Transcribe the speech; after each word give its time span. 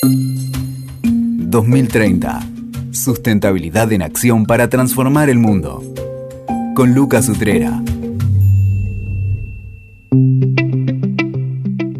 2030. 0.00 2.40
Sustentabilidad 2.92 3.92
en 3.92 4.02
acción 4.02 4.46
para 4.46 4.68
transformar 4.68 5.28
el 5.28 5.38
mundo. 5.38 5.82
Con 6.76 6.94
Lucas 6.94 7.28
Utrera. 7.28 7.82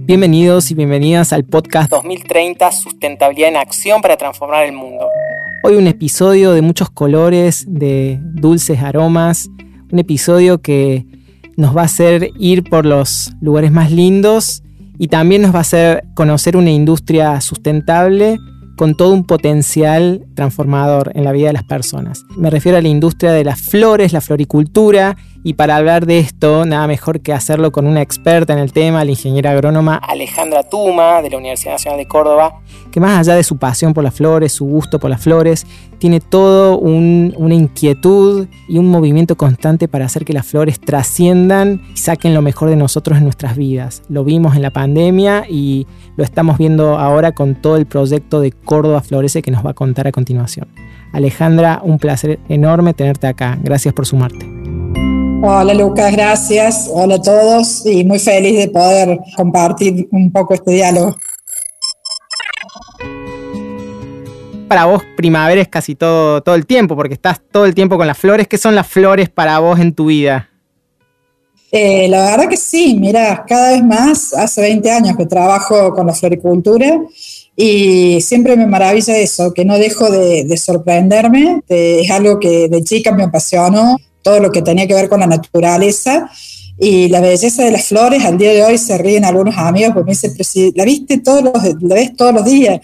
Bienvenidos 0.07 0.71
y 0.71 0.75
bienvenidas 0.75 1.33
al 1.33 1.45
podcast 1.45 1.91
2030 1.91 2.71
Sustentabilidad 2.71 3.49
en 3.49 3.57
Acción 3.57 4.01
para 4.01 4.17
Transformar 4.17 4.67
el 4.67 4.73
Mundo. 4.73 5.09
Hoy 5.65 5.75
un 5.75 5.89
episodio 5.89 6.53
de 6.53 6.63
muchos 6.63 6.91
colores, 6.91 7.65
de 7.69 8.21
dulces 8.23 8.81
aromas, 8.81 9.49
un 9.91 9.99
episodio 9.99 10.63
que 10.63 11.05
nos 11.57 11.77
va 11.77 11.83
a 11.83 11.87
hacer 11.87 12.31
ir 12.39 12.63
por 12.63 12.87
los 12.87 13.33
lugares 13.41 13.73
más 13.73 13.91
lindos 13.91 14.63
y 14.99 15.09
también 15.09 15.43
nos 15.43 15.55
va 15.55 15.59
a 15.59 15.63
hacer 15.63 16.05
conocer 16.15 16.57
una 16.57 16.71
industria 16.71 17.41
sustentable 17.41 18.39
con 18.77 18.95
todo 18.97 19.13
un 19.13 19.25
potencial 19.25 20.25
transformador 20.35 21.11
en 21.15 21.25
la 21.25 21.33
vida 21.33 21.49
de 21.49 21.53
las 21.53 21.65
personas. 21.65 22.25
Me 22.37 22.49
refiero 22.49 22.79
a 22.79 22.81
la 22.81 22.89
industria 22.89 23.33
de 23.33 23.45
las 23.45 23.61
flores, 23.61 24.13
la 24.13 24.21
floricultura, 24.21 25.17
y 25.45 25.55
para 25.55 25.77
hablar 25.77 26.07
de 26.07 26.19
esto, 26.19 26.67
nada 26.67 26.87
mejor 26.87 27.21
que 27.21 27.33
hacerlo 27.33 27.71
con 27.73 27.87
una 27.87 28.03
experta 28.03 28.53
en 28.53 28.59
el 28.59 28.73
tema, 28.73 29.05
la 29.05 29.11
ingeniera 29.11 29.53
agrónoma 29.53 29.97
Alejandra 29.97 30.63
Tuma, 30.63 31.23
de 31.23 31.31
la 31.31 31.39
Universidad 31.39 31.73
Nacional 31.73 31.99
de 31.99 32.09
Córdoba, 32.09 32.61
que 32.91 33.01
más 33.01 33.19
allá 33.19 33.37
de 33.37 33.45
su 33.45 33.57
pasión 33.57 33.95
por 33.95 34.05
las 34.05 34.15
flores, 34.15 34.53
su 34.53 34.65
gusto 34.65 34.99
por 34.99 35.11
las 35.11 35.23
flores, 35.23 35.67
tiene 35.99 36.21
todo 36.21 36.79
una 36.79 37.55
inquietud 37.55 38.47
y 38.69 38.79
un 38.79 38.89
movimiento 38.89 39.37
constante 39.37 39.89
para 39.89 40.07
hacer 40.07 40.25
que 40.25 40.33
las 40.33 40.47
flores 40.47 40.81
trasciendan 40.81 41.83
y 41.95 41.99
saquen 41.99 42.35
lo 42.35 42.43
mejor 42.43 42.71
de 42.71 42.77
nosotros 42.77 43.19
en 43.19 43.25
nuestras 43.25 43.57
vidas. 43.57 44.03
Lo 44.09 44.25
vimos 44.25 44.57
en 44.57 44.63
la 44.63 44.71
pandemia 44.71 45.45
y 45.49 45.87
lo 46.17 46.25
estamos 46.25 46.59
viendo 46.59 46.99
ahora 46.99 47.33
con 47.33 47.55
todo 47.55 47.77
el 47.77 47.87
proyecto 47.87 48.41
de 48.41 48.53
Córdoba 48.53 49.03
Florece 49.03 49.43
que 49.43 49.51
nos 49.51 49.65
va 49.65 49.71
a 49.71 49.75
contar 49.75 50.07
a 50.07 50.13
continuación. 50.13 50.69
Alejandra, 51.13 51.81
un 51.83 51.99
placer 51.99 52.39
enorme 52.49 52.95
tenerte 52.95 53.27
acá. 53.27 53.59
Gracias 53.63 53.95
por 53.95 54.07
sumarte. 54.07 54.58
Hola 55.41 55.73
Lucas, 55.73 56.13
gracias. 56.13 56.91
Hola 56.93 57.15
a 57.15 57.23
todos 57.23 57.87
y 57.87 58.05
muy 58.05 58.19
feliz 58.19 58.59
de 58.59 58.69
poder 58.69 59.19
compartir 59.37 60.09
un 60.11 60.33
poco 60.33 60.55
este 60.55 60.73
diálogo. 60.73 61.17
Para 64.67 64.87
vos 64.87 65.03
primavera 65.17 65.61
es 65.61 65.69
casi 65.69 65.95
todo, 65.95 66.43
todo 66.43 66.57
el 66.57 66.67
tiempo, 66.67 66.97
porque 66.97 67.15
estás 67.15 67.41
todo 67.53 67.67
el 67.67 67.75
tiempo 67.75 67.97
con 67.97 68.07
las 68.07 68.19
flores. 68.19 68.49
¿Qué 68.49 68.59
son 68.59 68.75
las 68.75 68.89
flores 68.89 69.29
para 69.29 69.61
vos 69.61 69.79
en 69.79 69.95
tu 69.95 70.07
vida? 70.07 70.51
Eh, 71.71 72.09
la 72.09 72.31
verdad 72.31 72.49
que 72.49 72.57
sí, 72.57 72.97
mira, 72.99 73.45
cada 73.47 73.73
vez 73.73 73.85
más, 73.85 74.35
hace 74.35 74.63
20 74.63 74.91
años 74.91 75.17
que 75.17 75.27
trabajo 75.27 75.93
con 75.93 76.07
la 76.07 76.15
floricultura 76.15 77.01
y 77.55 78.21
siempre 78.23 78.57
me 78.57 78.67
maravilla 78.67 79.19
eso, 79.19 79.53
que 79.53 79.65
no 79.65 79.79
dejo 79.79 80.11
de, 80.11 80.57
sorprenderme, 80.57 81.61
es 81.69 82.11
algo 82.11 82.39
que 82.41 82.69
de 82.69 82.83
chica 82.83 83.13
me 83.13 83.25
apasionó, 83.25 83.99
todo 84.23 84.41
lo 84.41 84.51
que 84.51 84.63
tenía 84.63 84.87
que 84.87 84.95
ver 84.95 85.09
con 85.09 85.21
la 85.21 85.27
naturaleza 85.27 86.31
y 86.81 87.09
la 87.09 87.21
belleza 87.21 87.65
de 87.65 87.73
las 87.73 87.87
flores, 87.87 88.25
al 88.25 88.39
día 88.39 88.53
de 88.53 88.63
hoy 88.63 88.79
se 88.79 88.97
ríen 88.99 89.25
algunos 89.25 89.57
amigos 89.59 89.95
porque 89.95 90.07
me 90.07 90.13
dicen, 90.13 90.73
la 90.77 90.85
viste 90.85 91.19
todos 91.19 91.43
los, 91.43 91.55
la 91.81 91.95
ves 91.97 92.15
todos 92.17 92.33
los 92.33 92.45
días. 92.45 92.81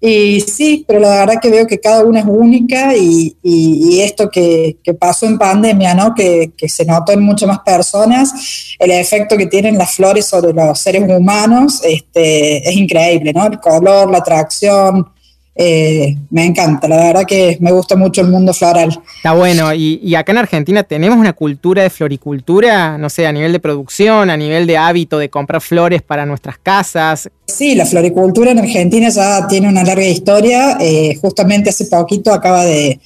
Y 0.00 0.40
sí, 0.40 0.84
pero 0.86 1.00
la 1.00 1.08
verdad 1.08 1.40
que 1.42 1.50
veo 1.50 1.66
que 1.66 1.80
cada 1.80 2.04
una 2.04 2.20
es 2.20 2.26
única 2.26 2.96
y, 2.96 3.36
y, 3.42 4.00
esto 4.00 4.30
que, 4.30 4.76
que, 4.82 4.94
pasó 4.94 5.26
en 5.26 5.38
pandemia, 5.38 5.94
¿no? 5.94 6.14
Que, 6.14 6.52
que, 6.56 6.68
se 6.68 6.84
notó 6.84 7.12
en 7.12 7.22
muchas 7.22 7.48
más 7.48 7.60
personas, 7.60 8.32
el 8.78 8.92
efecto 8.92 9.36
que 9.36 9.46
tienen 9.46 9.78
las 9.78 9.94
flores 9.94 10.26
sobre 10.26 10.52
los 10.52 10.78
seres 10.78 11.04
humanos 11.08 11.80
este, 11.84 12.68
es 12.68 12.76
increíble, 12.76 13.32
¿no? 13.32 13.46
El 13.46 13.58
color, 13.60 14.10
la 14.10 14.18
atracción, 14.18 15.08
eh, 15.54 16.16
me 16.30 16.46
encanta, 16.46 16.88
la 16.88 16.96
verdad 16.96 17.24
que 17.26 17.58
me 17.60 17.72
gusta 17.72 17.94
mucho 17.94 18.22
el 18.22 18.28
mundo 18.28 18.54
floral. 18.54 18.98
Está 19.16 19.32
bueno, 19.32 19.74
y, 19.74 20.14
acá 20.14 20.32
en 20.32 20.38
Argentina 20.38 20.82
tenemos 20.82 21.18
una 21.18 21.34
cultura 21.34 21.82
de 21.82 21.90
floricultura, 21.90 22.96
no 22.96 23.10
sé, 23.10 23.26
a 23.26 23.32
nivel 23.32 23.52
de 23.52 23.60
producción, 23.60 24.30
a 24.30 24.36
nivel 24.36 24.66
de 24.66 24.78
hábito 24.78 25.18
de 25.18 25.28
comprar 25.28 25.60
flores 25.60 26.00
para 26.00 26.24
nuestras 26.24 26.56
casas. 26.58 27.30
Sí, 27.46 27.74
la 27.74 27.84
floricultura 27.84 28.52
en 28.52 28.60
Argentina 28.60 29.10
ya 29.10 29.46
tiene 29.46 29.68
una 29.68 29.84
larga 29.84 30.06
historia, 30.06 30.78
eh, 30.80 31.18
justamente 31.20 31.68
hace 31.68 31.84
poquito 31.84 32.32
acaba 32.32 32.64
de, 32.64 32.98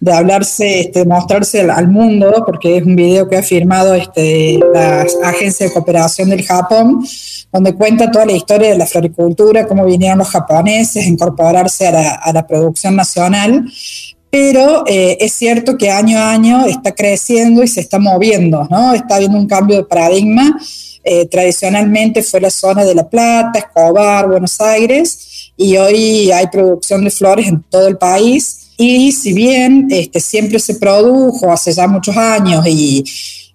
de 0.00 0.12
hablarse, 0.12 0.80
este, 0.80 1.04
mostrarse 1.04 1.60
al, 1.60 1.88
mundo, 1.88 2.44
porque 2.46 2.76
es 2.76 2.84
un 2.84 2.94
video 2.94 3.28
que 3.28 3.36
ha 3.36 3.42
firmado 3.42 3.94
este, 3.94 4.60
la 4.72 5.04
Agencia 5.24 5.66
de 5.66 5.72
Cooperación 5.72 6.30
del 6.30 6.44
Japón, 6.44 7.04
donde 7.52 7.74
cuenta 7.74 8.10
toda 8.10 8.26
la 8.26 8.32
historia 8.32 8.70
de 8.70 8.78
la 8.78 8.86
floricultura, 8.86 9.66
cómo 9.66 9.84
vinieron 9.84 10.18
los 10.18 10.28
japoneses 10.28 11.04
a 11.04 11.08
incorporarse 11.08 11.88
a 11.88 11.92
la, 11.92 12.10
a 12.14 12.32
la 12.32 12.46
producción 12.46 12.94
nacional. 12.94 13.64
Pero 14.30 14.84
eh, 14.86 15.16
es 15.20 15.32
cierto 15.32 15.78
que 15.78 15.90
año 15.90 16.18
a 16.18 16.32
año 16.32 16.66
está 16.66 16.94
creciendo 16.94 17.62
y 17.62 17.68
se 17.68 17.80
está 17.80 17.98
moviendo, 17.98 18.68
¿no? 18.70 18.92
Está 18.92 19.16
habiendo 19.16 19.38
un 19.38 19.46
cambio 19.46 19.78
de 19.78 19.84
paradigma. 19.84 20.58
Eh, 21.02 21.26
tradicionalmente 21.26 22.22
fue 22.22 22.40
la 22.40 22.50
zona 22.50 22.84
de 22.84 22.94
La 22.94 23.08
Plata, 23.08 23.58
Escobar, 23.58 24.28
Buenos 24.28 24.60
Aires, 24.60 25.52
y 25.56 25.76
hoy 25.78 26.30
hay 26.30 26.46
producción 26.48 27.02
de 27.02 27.10
flores 27.10 27.48
en 27.48 27.62
todo 27.62 27.88
el 27.88 27.96
país 27.96 28.67
y 28.78 29.10
si 29.10 29.32
bien 29.32 29.88
este, 29.90 30.20
siempre 30.20 30.60
se 30.60 30.76
produjo 30.76 31.52
hace 31.52 31.72
ya 31.72 31.88
muchos 31.88 32.16
años, 32.16 32.64
y, 32.66 33.04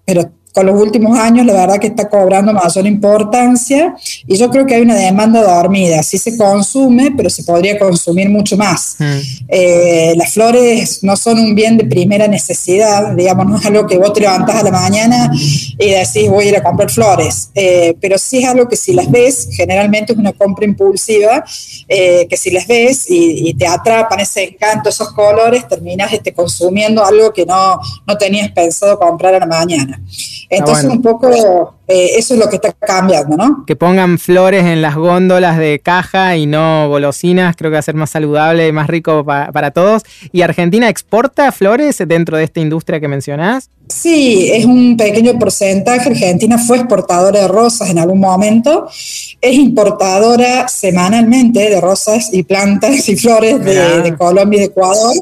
pero 0.04 0.30
con 0.54 0.66
los 0.66 0.80
últimos 0.80 1.18
años 1.18 1.44
la 1.44 1.52
verdad 1.52 1.80
que 1.80 1.88
está 1.88 2.08
cobrando 2.08 2.52
mayor 2.52 2.86
importancia 2.86 3.96
y 4.24 4.36
yo 4.36 4.48
creo 4.50 4.64
que 4.64 4.76
hay 4.76 4.82
una 4.82 4.94
demanda 4.94 5.42
dormida. 5.42 6.00
Sí 6.04 6.16
se 6.16 6.36
consume, 6.36 7.12
pero 7.16 7.28
se 7.28 7.42
podría 7.42 7.76
consumir 7.76 8.30
mucho 8.30 8.56
más. 8.56 8.94
Mm. 9.00 9.18
Eh, 9.48 10.14
las 10.16 10.32
flores 10.32 11.02
no 11.02 11.16
son 11.16 11.40
un 11.40 11.54
bien 11.56 11.76
de 11.76 11.84
primera 11.84 12.28
necesidad, 12.28 13.14
digamos, 13.16 13.46
no 13.46 13.58
es 13.58 13.66
algo 13.66 13.84
que 13.86 13.98
vos 13.98 14.12
te 14.12 14.20
levantás 14.20 14.56
a 14.56 14.62
la 14.62 14.70
mañana 14.70 15.32
y 15.34 15.90
decís 15.90 16.30
voy 16.30 16.44
a 16.44 16.48
ir 16.50 16.56
a 16.56 16.62
comprar 16.62 16.88
flores, 16.88 17.50
eh, 17.56 17.96
pero 18.00 18.16
sí 18.16 18.38
es 18.38 18.48
algo 18.48 18.68
que 18.68 18.76
si 18.76 18.92
las 18.92 19.10
ves, 19.10 19.48
generalmente 19.50 20.12
es 20.12 20.18
una 20.18 20.32
compra 20.32 20.64
impulsiva, 20.64 21.44
eh, 21.88 22.28
que 22.30 22.36
si 22.36 22.52
las 22.52 22.68
ves 22.68 23.06
y, 23.08 23.54
te 23.54 23.66
atrapan 23.66 24.20
ese 24.20 24.42
encanto, 24.44 24.88
esos 24.88 25.12
colores, 25.12 25.66
terminas 25.68 26.12
este, 26.12 26.32
consumiendo 26.32 27.04
algo 27.04 27.32
que 27.32 27.46
no, 27.46 27.78
no 28.06 28.18
tenías 28.18 28.50
pensado 28.52 28.98
comprar 28.98 29.34
a 29.34 29.40
la 29.40 29.46
mañana. 29.46 30.00
Entonces, 30.50 30.84
un 30.84 31.02
poco 31.02 31.30
eh, 31.86 32.12
eso 32.16 32.34
es 32.34 32.40
lo 32.40 32.48
que 32.48 32.56
está 32.56 32.72
cambiando, 32.72 33.36
¿no? 33.36 33.64
Que 33.66 33.76
pongan 33.76 34.18
flores 34.18 34.64
en 34.64 34.80
las 34.80 34.94
góndolas 34.94 35.58
de 35.58 35.80
caja 35.80 36.36
y 36.36 36.46
no 36.46 36.88
golosinas, 36.88 37.56
creo 37.56 37.70
que 37.70 37.74
va 37.74 37.80
a 37.80 37.82
ser 37.82 37.94
más 37.94 38.10
saludable 38.10 38.68
y 38.68 38.72
más 38.72 38.86
rico 38.86 39.24
para 39.24 39.70
todos. 39.70 40.02
¿Y 40.32 40.42
Argentina 40.42 40.88
exporta 40.88 41.52
flores 41.52 42.02
dentro 42.06 42.36
de 42.36 42.44
esta 42.44 42.60
industria 42.60 43.00
que 43.00 43.08
mencionás? 43.08 43.70
Sí, 43.88 44.50
es 44.50 44.64
un 44.64 44.96
pequeño 44.96 45.38
porcentaje. 45.38 46.08
Argentina 46.08 46.56
fue 46.56 46.78
exportadora 46.78 47.42
de 47.42 47.48
rosas 47.48 47.90
en 47.90 47.98
algún 47.98 48.18
momento. 48.18 48.88
Es 49.40 49.54
importadora 49.54 50.68
semanalmente 50.68 51.68
de 51.68 51.80
rosas 51.80 52.30
y 52.32 52.42
plantas 52.44 53.06
y 53.08 53.16
flores 53.16 53.62
de, 53.62 54.14
Colombia 54.16 54.56
y 54.56 54.60
de 54.60 54.66
Ecuador. 54.66 55.14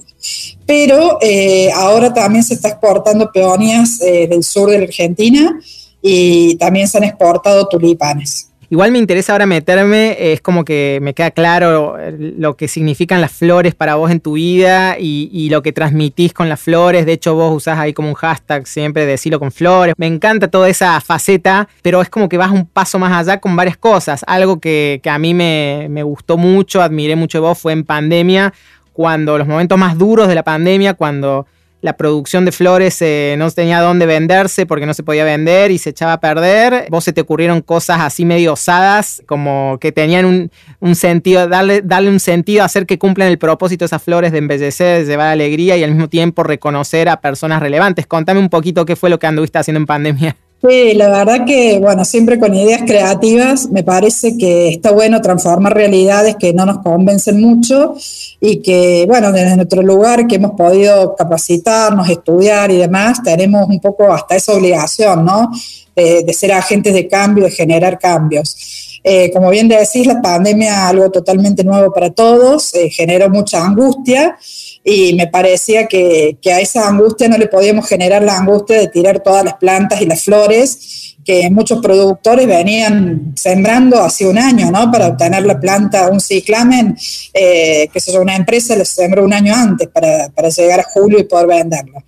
Pero 0.66 1.18
eh, 1.20 1.70
ahora 1.74 2.12
también 2.12 2.44
se 2.44 2.54
está 2.54 2.68
exportando 2.68 3.30
peonías 3.32 4.00
eh, 4.00 4.26
del 4.28 4.44
sur 4.44 4.70
de 4.70 4.78
la 4.78 4.84
Argentina 4.84 5.58
y 6.00 6.56
también 6.56 6.88
se 6.88 6.98
han 6.98 7.04
exportado 7.04 7.68
tulipanes. 7.68 8.52
Igual 8.72 8.90
me 8.90 8.98
interesa 8.98 9.32
ahora 9.32 9.44
meterme, 9.44 10.32
es 10.32 10.40
como 10.40 10.64
que 10.64 10.98
me 11.02 11.12
queda 11.12 11.30
claro 11.30 11.98
lo 12.18 12.56
que 12.56 12.68
significan 12.68 13.20
las 13.20 13.30
flores 13.30 13.74
para 13.74 13.96
vos 13.96 14.10
en 14.10 14.18
tu 14.18 14.32
vida 14.32 14.96
y, 14.98 15.50
lo 15.50 15.62
que 15.62 15.74
transmitís 15.74 16.32
con 16.32 16.48
las 16.48 16.58
flores. 16.58 17.04
De 17.04 17.12
hecho, 17.12 17.34
vos 17.34 17.54
usás 17.54 17.78
ahí 17.78 17.92
como 17.92 18.08
un 18.08 18.14
hashtag 18.14 18.66
siempre 18.66 19.04
decirlo 19.04 19.38
con 19.38 19.52
flores. 19.52 19.94
Me 19.98 20.06
encanta 20.06 20.48
toda 20.48 20.70
esa 20.70 20.98
faceta, 21.02 21.68
pero 21.82 22.00
es 22.00 22.08
como 22.08 22.30
que 22.30 22.38
vas 22.38 22.50
un 22.50 22.64
paso 22.64 22.98
más 22.98 23.12
allá 23.12 23.40
con 23.40 23.54
varias 23.56 23.76
cosas. 23.76 24.24
Algo 24.26 24.58
que, 24.58 25.02
a 25.04 25.18
mí 25.18 25.34
me, 25.34 26.02
gustó 26.02 26.38
mucho, 26.38 26.80
admiré 26.80 27.14
mucho 27.14 27.42
de 27.42 27.42
vos, 27.42 27.58
fue 27.58 27.74
en 27.74 27.84
pandemia, 27.84 28.54
cuando 28.92 29.38
los 29.38 29.46
momentos 29.46 29.78
más 29.78 29.98
duros 29.98 30.28
de 30.28 30.34
la 30.34 30.42
pandemia, 30.42 30.94
cuando 30.94 31.46
la 31.82 31.96
producción 31.96 32.44
de 32.44 32.52
flores 32.52 33.02
eh, 33.02 33.34
no 33.36 33.50
tenía 33.50 33.80
dónde 33.80 34.06
venderse 34.06 34.66
porque 34.66 34.86
no 34.86 34.94
se 34.94 35.02
podía 35.02 35.24
vender 35.24 35.72
y 35.72 35.78
se 35.78 35.90
echaba 35.90 36.14
a 36.14 36.20
perder. 36.20 36.86
Vos 36.88 37.02
se 37.02 37.12
te 37.12 37.20
ocurrieron 37.20 37.60
cosas 37.60 38.00
así 38.00 38.24
medio 38.24 38.52
osadas, 38.52 39.20
como 39.26 39.78
que 39.80 39.90
tenían 39.90 40.50
un, 40.80 40.94
sentido, 40.94 41.48
darle, 41.48 41.82
darle 41.82 42.10
un 42.10 42.20
sentido, 42.20 42.64
hacer 42.64 42.86
que 42.86 42.98
cumplan 42.98 43.28
el 43.28 43.38
propósito 43.38 43.82
de 43.82 43.86
esas 43.86 44.02
flores 44.02 44.30
de 44.30 44.38
embellecer, 44.38 45.00
de 45.00 45.10
llevar 45.10 45.28
alegría 45.28 45.76
y 45.76 45.82
al 45.82 45.90
mismo 45.90 46.08
tiempo 46.08 46.44
reconocer 46.44 47.08
a 47.08 47.20
personas 47.20 47.60
relevantes. 47.60 48.06
Contame 48.06 48.38
un 48.38 48.48
poquito 48.48 48.86
qué 48.86 48.94
fue 48.94 49.10
lo 49.10 49.18
que 49.18 49.26
anduviste 49.26 49.58
haciendo 49.58 49.80
en 49.80 49.86
pandemia. 49.86 50.36
Sí, 50.64 50.94
la 50.94 51.08
verdad 51.08 51.44
que, 51.44 51.80
bueno, 51.80 52.04
siempre 52.04 52.38
con 52.38 52.54
ideas 52.54 52.82
creativas, 52.86 53.68
me 53.70 53.82
parece 53.82 54.36
que 54.36 54.68
está 54.68 54.92
bueno 54.92 55.20
transformar 55.20 55.74
realidades 55.74 56.36
que 56.36 56.52
no 56.52 56.64
nos 56.64 56.78
convencen 56.78 57.40
mucho 57.40 57.96
y 58.40 58.58
que, 58.62 59.04
bueno, 59.08 59.32
desde 59.32 59.56
nuestro 59.56 59.82
lugar 59.82 60.28
que 60.28 60.36
hemos 60.36 60.52
podido 60.52 61.16
capacitarnos, 61.16 62.08
estudiar 62.08 62.70
y 62.70 62.76
demás, 62.76 63.24
tenemos 63.24 63.68
un 63.68 63.80
poco 63.80 64.12
hasta 64.12 64.36
esa 64.36 64.52
obligación, 64.52 65.24
¿no? 65.24 65.50
De, 65.96 66.32
ser 66.32 66.52
agentes 66.52 66.94
de 66.94 67.08
cambio, 67.08 67.44
de 67.44 67.50
generar 67.50 67.98
cambios. 67.98 69.00
Eh, 69.02 69.32
como 69.32 69.50
bien 69.50 69.66
decís, 69.66 70.06
la 70.06 70.22
pandemia, 70.22 70.88
algo 70.88 71.10
totalmente 71.10 71.64
nuevo 71.64 71.92
para 71.92 72.10
todos, 72.10 72.72
eh, 72.74 72.88
generó 72.88 73.28
mucha 73.28 73.64
angustia 73.64 74.36
y 74.84 75.14
me 75.14 75.28
parecía 75.28 75.86
que, 75.86 76.38
que, 76.40 76.52
a 76.52 76.60
esa 76.60 76.88
angustia 76.88 77.28
no 77.28 77.38
le 77.38 77.46
podíamos 77.46 77.88
generar 77.88 78.22
la 78.22 78.36
angustia 78.36 78.78
de 78.78 78.88
tirar 78.88 79.22
todas 79.22 79.44
las 79.44 79.54
plantas 79.54 80.00
y 80.00 80.06
las 80.06 80.24
flores 80.24 81.16
que 81.24 81.48
muchos 81.50 81.80
productores 81.80 82.46
venían 82.46 83.32
sembrando 83.36 84.00
hace 84.00 84.26
un 84.26 84.38
año, 84.38 84.70
¿no? 84.70 84.90
Para 84.90 85.08
obtener 85.08 85.44
la 85.44 85.58
planta, 85.60 86.08
un 86.10 86.20
ciclamen, 86.20 86.96
eh, 87.32 87.88
que 87.92 87.98
es 87.98 88.08
una 88.08 88.36
empresa 88.36 88.74
les 88.76 88.88
sembró 88.88 89.24
un 89.24 89.32
año 89.32 89.54
antes 89.54 89.88
para, 89.88 90.28
para, 90.30 90.48
llegar 90.48 90.80
a 90.80 90.84
julio 90.84 91.18
y 91.18 91.24
poder 91.24 91.46
venderlo. 91.46 92.02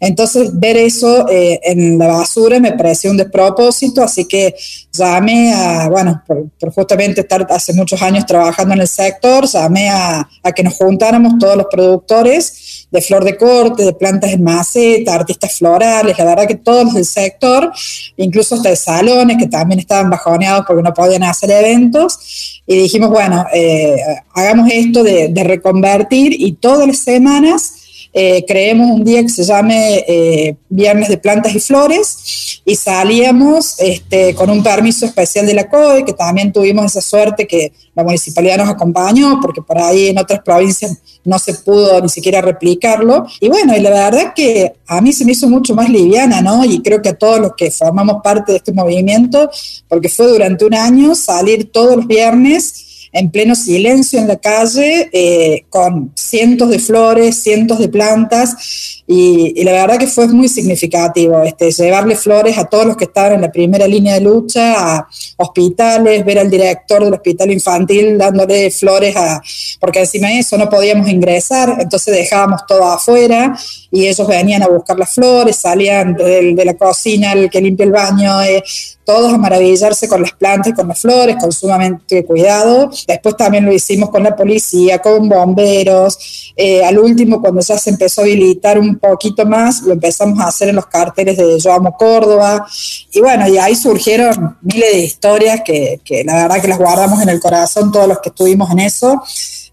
Entonces, 0.00 0.50
ver 0.52 0.76
eso 0.76 1.28
eh, 1.28 1.60
en 1.62 1.98
la 1.98 2.06
basura 2.06 2.60
me 2.60 2.72
pareció 2.72 3.10
un 3.10 3.16
despropósito, 3.16 4.02
así 4.02 4.26
que 4.26 4.54
llamé 4.92 5.52
a, 5.52 5.88
bueno, 5.88 6.22
por, 6.26 6.48
por, 6.50 6.72
justamente 6.72 7.22
estar 7.22 7.46
hace 7.50 7.72
muchos 7.72 8.00
años 8.02 8.26
trabajando 8.26 8.74
en 8.74 8.80
el 8.80 8.88
sector, 8.88 9.46
llamé 9.46 9.90
a, 9.90 10.28
a 10.42 10.52
que 10.52 10.62
nos 10.62 10.74
juntáramos 10.74 11.38
todos 11.38 11.56
los 11.56 11.66
productores 11.70 12.86
de 12.92 13.00
flor 13.00 13.24
de 13.24 13.36
corte, 13.36 13.84
de 13.84 13.94
plantas 13.94 14.32
en 14.32 14.44
maceta, 14.44 15.14
artistas 15.14 15.58
florales, 15.58 16.16
la 16.18 16.24
verdad 16.24 16.46
que 16.46 16.56
todos 16.56 16.92
del 16.92 17.06
sector, 17.06 17.72
incluso 18.16 18.51
hasta 18.56 18.70
de 18.70 18.76
salones 18.76 19.36
que 19.38 19.46
también 19.46 19.80
estaban 19.80 20.10
bajoneados 20.10 20.64
porque 20.66 20.82
no 20.82 20.94
podían 20.94 21.22
hacer 21.24 21.50
eventos. 21.50 22.62
Y 22.66 22.76
dijimos, 22.76 23.10
bueno, 23.10 23.46
eh, 23.52 23.96
hagamos 24.34 24.68
esto 24.72 25.02
de 25.02 25.44
reconvertir 25.44 26.32
y 26.38 26.52
todas 26.52 26.86
las 26.86 26.98
semanas 26.98 27.81
eh, 28.14 28.44
creemos 28.46 28.90
un 28.90 29.04
día 29.04 29.22
que 29.22 29.30
se 29.30 29.42
llame 29.42 30.04
eh, 30.06 30.56
Viernes 30.68 31.08
de 31.08 31.16
Plantas 31.16 31.54
y 31.54 31.60
Flores 31.60 32.60
y 32.64 32.76
salíamos 32.76 33.76
este, 33.78 34.34
con 34.34 34.50
un 34.50 34.62
permiso 34.62 35.06
especial 35.06 35.46
de 35.46 35.54
la 35.54 35.68
COE, 35.68 36.04
que 36.04 36.12
también 36.12 36.52
tuvimos 36.52 36.84
esa 36.84 37.00
suerte 37.00 37.46
que 37.46 37.72
la 37.94 38.04
municipalidad 38.04 38.58
nos 38.58 38.68
acompañó, 38.68 39.40
porque 39.40 39.62
por 39.62 39.78
ahí 39.78 40.08
en 40.08 40.18
otras 40.18 40.40
provincias 40.42 40.98
no 41.24 41.38
se 41.38 41.54
pudo 41.54 42.00
ni 42.02 42.08
siquiera 42.08 42.42
replicarlo. 42.42 43.26
Y 43.40 43.48
bueno, 43.48 43.74
y 43.76 43.80
la 43.80 43.90
verdad 43.90 44.34
que 44.34 44.74
a 44.86 45.00
mí 45.00 45.12
se 45.12 45.24
me 45.24 45.32
hizo 45.32 45.48
mucho 45.48 45.74
más 45.74 45.88
liviana, 45.88 46.42
¿no? 46.42 46.64
Y 46.64 46.82
creo 46.82 47.00
que 47.00 47.10
a 47.10 47.18
todos 47.18 47.40
los 47.40 47.52
que 47.56 47.70
formamos 47.70 48.22
parte 48.22 48.52
de 48.52 48.58
este 48.58 48.72
movimiento, 48.72 49.50
porque 49.88 50.08
fue 50.08 50.28
durante 50.28 50.64
un 50.64 50.74
año 50.74 51.14
salir 51.14 51.72
todos 51.72 51.96
los 51.96 52.06
viernes 52.06 52.91
en 53.12 53.30
pleno 53.30 53.54
silencio 53.54 54.18
en 54.18 54.28
la 54.28 54.36
calle, 54.36 55.10
eh, 55.12 55.66
con 55.68 56.12
cientos 56.14 56.70
de 56.70 56.78
flores, 56.78 57.42
cientos 57.42 57.78
de 57.78 57.88
plantas, 57.88 59.01
y, 59.14 59.64
la 59.64 59.72
verdad 59.72 59.98
que 59.98 60.06
fue 60.06 60.26
muy 60.28 60.48
significativo 60.48 61.42
este, 61.42 61.70
llevarle 61.70 62.16
flores 62.16 62.56
a 62.56 62.64
todos 62.64 62.86
los 62.86 62.96
que 62.96 63.04
estaban 63.04 63.34
en 63.34 63.42
la 63.42 63.52
primera 63.52 63.86
línea 63.86 64.14
de 64.14 64.20
lucha, 64.22 64.96
a 64.96 65.08
hospitales, 65.36 66.24
ver 66.24 66.38
al 66.38 66.50
director 66.50 67.04
del 67.04 67.12
hospital 67.12 67.50
infantil 67.50 68.16
dándole 68.16 68.70
flores 68.70 69.14
a, 69.16 69.42
porque 69.80 70.00
encima 70.00 70.28
de 70.28 70.38
eso 70.38 70.56
no 70.56 70.68
podíamos 70.70 71.08
ingresar, 71.08 71.76
entonces 71.78 72.14
dejábamos 72.14 72.62
todo 72.66 72.84
afuera 72.84 73.54
y 73.90 74.06
ellos 74.06 74.26
venían 74.26 74.62
a 74.62 74.68
buscar 74.68 74.98
las 74.98 75.12
flores, 75.12 75.56
salían 75.56 76.14
de, 76.14 76.54
de 76.54 76.64
la 76.64 76.74
cocina, 76.74 77.32
el 77.32 77.50
que 77.50 77.60
limpia 77.60 77.84
el 77.84 77.92
baño, 77.92 78.42
eh, 78.42 78.62
todos 79.04 79.32
a 79.32 79.38
maravillarse 79.38 80.08
con 80.08 80.22
las 80.22 80.32
plantas 80.32 80.72
y 80.72 80.74
con 80.74 80.88
las 80.88 81.00
flores, 81.00 81.36
con 81.40 81.52
sumamente 81.52 82.24
cuidado. 82.24 82.90
Después 83.06 83.36
también 83.36 83.64
lo 83.64 83.72
hicimos 83.72 84.10
con 84.10 84.22
la 84.22 84.36
policía, 84.36 85.00
con 85.00 85.28
bomberos. 85.28 86.52
Eh, 86.56 86.84
al 86.84 86.98
último, 86.98 87.40
cuando 87.40 87.60
ya 87.60 87.78
se 87.78 87.90
empezó 87.90 88.20
a 88.20 88.24
habilitar 88.24 88.78
un 88.78 88.98
poquito 89.02 89.44
más, 89.44 89.82
lo 89.82 89.92
empezamos 89.92 90.38
a 90.40 90.46
hacer 90.46 90.68
en 90.68 90.76
los 90.76 90.86
carteles 90.86 91.36
de 91.36 91.58
Yo 91.58 91.72
Amo 91.72 91.96
Córdoba. 91.96 92.66
Y 93.10 93.20
bueno, 93.20 93.48
y 93.48 93.58
ahí 93.58 93.74
surgieron 93.74 94.56
miles 94.62 94.92
de 94.92 94.98
historias 95.00 95.60
que, 95.64 96.00
la 96.24 96.34
verdad 96.34 96.60
que 96.60 96.68
las 96.68 96.78
guardamos 96.78 97.20
en 97.20 97.28
el 97.28 97.40
corazón 97.40 97.90
todos 97.90 98.08
los 98.08 98.20
que 98.20 98.28
estuvimos 98.28 98.70
en 98.70 98.78
eso. 98.78 99.22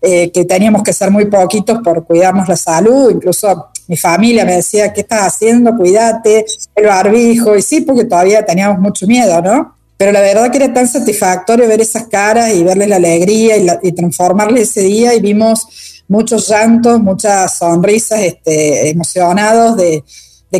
Eh, 0.02 0.31
que 0.31 0.46
teníamos 0.46 0.81
que 0.81 0.94
ser 0.94 1.12
muy 1.12 1.26
poquitos 1.26 1.80
por 1.84 2.06
cuidarnos 2.06 2.48
la 2.48 2.56
salud, 2.56 3.12
incluso 3.12 3.68
mi 3.86 3.98
familia 3.98 4.46
me 4.46 4.56
decía, 4.56 4.94
¿qué 4.94 5.02
estás 5.02 5.24
haciendo? 5.24 5.76
Cuídate, 5.76 6.46
el 6.74 6.86
barbijo, 6.86 7.58
y 7.58 7.62
sí, 7.62 7.81
porque 7.81 8.06
todavía 8.06 8.46
teníamos 8.46 8.80
mucho 8.80 9.06
miedo, 9.08 9.42
¿no? 9.42 9.76
Pero 9.98 10.14
la 10.14 10.22
verdad 10.22 10.50
que 10.50 10.58
era 10.60 10.74
tan 10.74 10.88
satisfactorio 10.88 11.68
ver 11.68 11.81
esas 11.81 12.04
caras 12.08 12.54
y 12.54 12.64
verles 12.64 12.88
la 12.88 12.96
alegría 12.96 13.58
y, 13.58 13.66
la, 13.66 13.78
y 13.84 13.92
transformarles 13.92 14.70
ese 14.70 14.81
día 14.84 15.14
y 15.14 15.20
vimos 15.20 15.68
muchos 16.09 16.50
llantos, 16.50 17.00
muchas 17.00 17.57
sonrisas 17.57 18.19
este, 18.19 18.89
emocionados 18.89 19.77
de, 19.77 20.03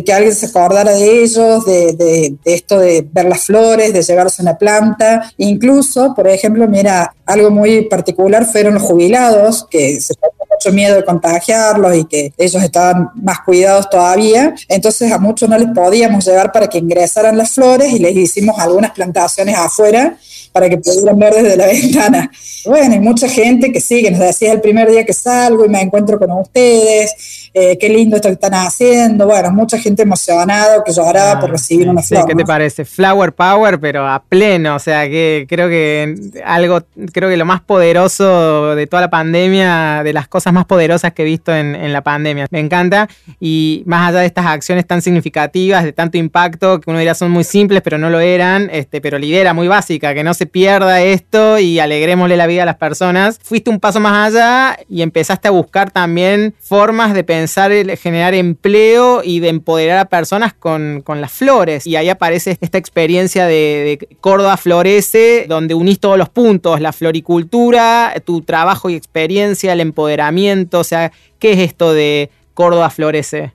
que 0.02 0.12
alguien 0.12 0.34
se 0.34 0.46
acordara 0.46 0.92
de 0.92 1.22
ellos, 1.22 1.66
de, 1.66 1.92
de, 1.92 2.36
de, 2.44 2.54
esto 2.54 2.78
de 2.78 3.06
ver 3.12 3.26
las 3.26 3.44
flores, 3.44 3.92
de 3.92 4.02
llevarse 4.02 4.40
una 4.40 4.56
planta. 4.56 5.32
Incluso, 5.36 6.14
por 6.14 6.28
ejemplo, 6.28 6.66
mira, 6.68 7.12
algo 7.26 7.50
muy 7.50 7.82
particular 7.82 8.46
fueron 8.46 8.74
los 8.74 8.84
jubilados, 8.84 9.66
que 9.68 10.00
se 10.00 10.14
mucho 10.60 10.72
miedo 10.74 10.96
de 10.96 11.04
contagiarlos 11.04 11.96
y 11.96 12.04
que 12.04 12.32
ellos 12.36 12.62
estaban 12.62 13.08
más 13.14 13.40
cuidados 13.40 13.88
todavía. 13.88 14.54
Entonces 14.68 15.10
a 15.10 15.18
muchos 15.18 15.48
no 15.48 15.56
les 15.56 15.68
podíamos 15.68 16.26
llevar 16.26 16.52
para 16.52 16.66
que 16.68 16.78
ingresaran 16.78 17.36
las 17.38 17.52
flores 17.52 17.90
y 17.92 17.98
les 17.98 18.14
hicimos 18.14 18.58
algunas 18.58 18.90
plantaciones 18.90 19.56
afuera 19.56 20.18
para 20.52 20.68
que 20.68 20.76
pudieran 20.76 21.18
ver 21.18 21.34
desde 21.34 21.56
la 21.56 21.66
ventana. 21.72 22.30
Bueno, 22.66 22.92
hay 22.92 23.00
mucha 23.00 23.28
gente 23.28 23.72
que 23.72 23.80
sigue, 23.80 24.10
nos 24.10 24.20
decía 24.20 24.52
el 24.52 24.60
primer 24.60 24.90
día 24.90 25.04
que 25.04 25.14
salgo 25.14 25.64
y 25.64 25.68
me 25.70 25.80
encuentro 25.80 26.18
con 26.18 26.30
ustedes, 26.32 27.39
eh, 27.52 27.76
qué 27.78 27.88
lindo 27.88 28.16
esto 28.16 28.28
que 28.28 28.34
están 28.34 28.54
haciendo. 28.54 29.26
Bueno, 29.26 29.50
mucha 29.50 29.78
gente 29.78 30.02
emocionada 30.02 30.82
que 30.84 30.92
lloraba 30.92 31.32
ah, 31.32 31.40
por 31.40 31.50
recibir 31.50 31.88
una 31.88 32.02
flor. 32.02 32.22
Sí, 32.22 32.28
¿Qué 32.28 32.34
te 32.34 32.44
parece? 32.44 32.84
Flower 32.84 33.32
Power, 33.32 33.80
pero 33.80 34.06
a 34.06 34.22
pleno. 34.22 34.76
O 34.76 34.78
sea, 34.78 35.08
que 35.08 35.46
creo 35.48 35.68
que 35.68 36.14
algo, 36.44 36.82
creo 37.12 37.28
que 37.28 37.36
lo 37.36 37.44
más 37.44 37.60
poderoso 37.60 38.74
de 38.74 38.86
toda 38.86 39.02
la 39.02 39.10
pandemia, 39.10 40.02
de 40.04 40.12
las 40.12 40.28
cosas 40.28 40.52
más 40.52 40.64
poderosas 40.64 41.12
que 41.12 41.22
he 41.22 41.24
visto 41.24 41.54
en, 41.54 41.74
en 41.74 41.92
la 41.92 42.02
pandemia. 42.02 42.46
Me 42.50 42.60
encanta. 42.60 43.08
Y 43.40 43.82
más 43.86 44.08
allá 44.08 44.20
de 44.20 44.26
estas 44.26 44.46
acciones 44.46 44.86
tan 44.86 45.02
significativas, 45.02 45.84
de 45.84 45.92
tanto 45.92 46.18
impacto, 46.18 46.80
que 46.80 46.90
uno 46.90 46.98
diría 46.98 47.14
son 47.14 47.30
muy 47.30 47.44
simples, 47.44 47.82
pero 47.82 47.98
no 47.98 48.10
lo 48.10 48.20
eran, 48.20 48.70
este, 48.72 49.00
pero 49.00 49.18
lidera 49.18 49.54
muy 49.54 49.68
básica, 49.68 50.14
que 50.14 50.24
no 50.24 50.34
se 50.34 50.46
pierda 50.46 51.02
esto 51.02 51.58
y 51.58 51.78
alegrémosle 51.78 52.36
la 52.36 52.46
vida 52.46 52.62
a 52.62 52.66
las 52.66 52.76
personas. 52.76 53.38
Fuiste 53.42 53.70
un 53.70 53.80
paso 53.80 54.00
más 54.00 54.28
allá 54.28 54.78
y 54.88 55.02
empezaste 55.02 55.48
a 55.48 55.50
buscar 55.50 55.90
también 55.90 56.54
formas 56.60 57.14
de 57.14 57.24
pensar, 57.24 57.39
generar 57.48 58.34
empleo 58.34 59.22
y 59.24 59.40
de 59.40 59.48
empoderar 59.48 59.98
a 59.98 60.04
personas 60.06 60.52
con, 60.54 61.02
con 61.04 61.20
las 61.20 61.32
flores. 61.32 61.86
Y 61.86 61.96
ahí 61.96 62.08
aparece 62.08 62.58
esta 62.60 62.78
experiencia 62.78 63.46
de, 63.46 63.98
de, 64.00 64.16
Córdoba 64.20 64.56
Florece, 64.56 65.46
donde 65.48 65.74
unís 65.74 66.00
todos 66.00 66.18
los 66.18 66.28
puntos, 66.28 66.80
la 66.80 66.92
floricultura, 66.92 68.14
tu 68.24 68.42
trabajo 68.42 68.90
y 68.90 68.94
experiencia, 68.94 69.72
el 69.72 69.80
empoderamiento. 69.80 70.80
O 70.80 70.84
sea, 70.84 71.12
¿qué 71.38 71.52
es 71.52 71.58
esto 71.58 71.92
de 71.92 72.30
Córdoba 72.54 72.90
Florece? 72.90 73.52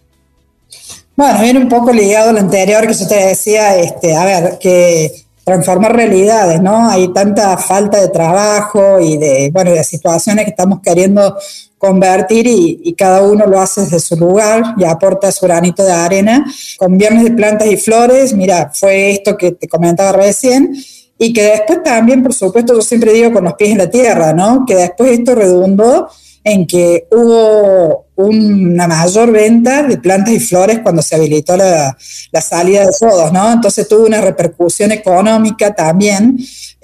Bueno, 1.16 1.40
viene 1.42 1.60
un 1.60 1.70
poco 1.70 1.94
ligado 1.94 2.32
a 2.32 2.34
lo 2.34 2.40
anterior 2.40 2.86
que 2.86 2.94
yo 2.94 3.08
te 3.08 3.16
decía, 3.16 3.78
este, 3.78 4.16
a 4.16 4.26
ver, 4.26 4.58
que 4.60 5.25
transformar 5.46 5.96
realidades, 5.96 6.62
¿no? 6.62 6.90
Hay 6.90 7.14
tanta 7.14 7.56
falta 7.58 8.02
de 8.02 8.10
trabajo 8.10 9.00
y 9.00 9.18
de, 9.18 9.52
bueno, 9.54 9.72
de 9.72 9.84
situaciones 9.84 10.44
que 10.44 10.52
estamos 10.52 10.80
queriendo 10.82 11.38
convertir 11.78 12.48
y, 12.48 12.82
y, 12.84 12.94
cada 12.94 13.22
uno 13.22 13.46
lo 13.46 13.62
hace 13.62 13.82
desde 13.82 14.00
su 14.00 14.16
lugar 14.16 14.74
y 14.78 14.86
aporta 14.86 15.32
su 15.32 15.46
granito 15.46 15.84
de 15.84 15.92
arena. 15.92 16.44
Con 16.78 16.98
Viernes 16.98 17.24
de 17.26 17.32
Plantas 17.32 17.68
y 17.68 17.78
Flores, 17.78 18.34
mira, 18.34 18.72
fue 18.74 19.12
esto 19.12 19.38
que 19.38 19.52
te 19.52 19.68
comentaba 19.68 20.12
recién, 20.14 20.76
y 21.18 21.32
que 21.32 21.44
después 21.44 21.84
también, 21.84 22.22
por 22.24 22.34
supuesto, 22.34 22.74
yo 22.74 22.82
siempre 22.82 23.14
digo 23.14 23.32
con 23.32 23.44
los 23.44 23.54
pies 23.54 23.72
en 23.72 23.78
la 23.78 23.90
tierra, 23.90 24.34
¿no? 24.34 24.66
Que 24.66 24.76
después 24.76 25.12
esto 25.12 25.34
redundó 25.36 26.10
en 26.46 26.68
que 26.68 27.08
hubo 27.12 28.06
una 28.16 28.88
mayor 28.88 29.32
venta 29.32 29.82
de 29.82 29.98
plantas 29.98 30.34
y 30.36 30.40
flores 30.40 30.80
cuando 30.82 31.02
se 31.02 31.16
habilitó 31.16 31.58
la, 31.58 31.98
salida 32.40 32.86
de 32.86 32.92
todos, 33.00 33.34
¿no? 33.34 33.52
Entonces 33.52 33.88
tuvo 33.88 34.06
una 34.06 34.22
repercusión 34.22 34.92
económica 34.92 35.74
también 35.74 36.38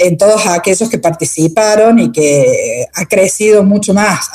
en 0.03 0.17
todos 0.17 0.47
aquellos 0.47 0.89
que 0.89 0.97
participaron 0.97 1.99
y 1.99 2.11
que 2.11 2.87
ha 2.93 3.05
crecido 3.05 3.63
mucho 3.63 3.93
más. 3.93 4.29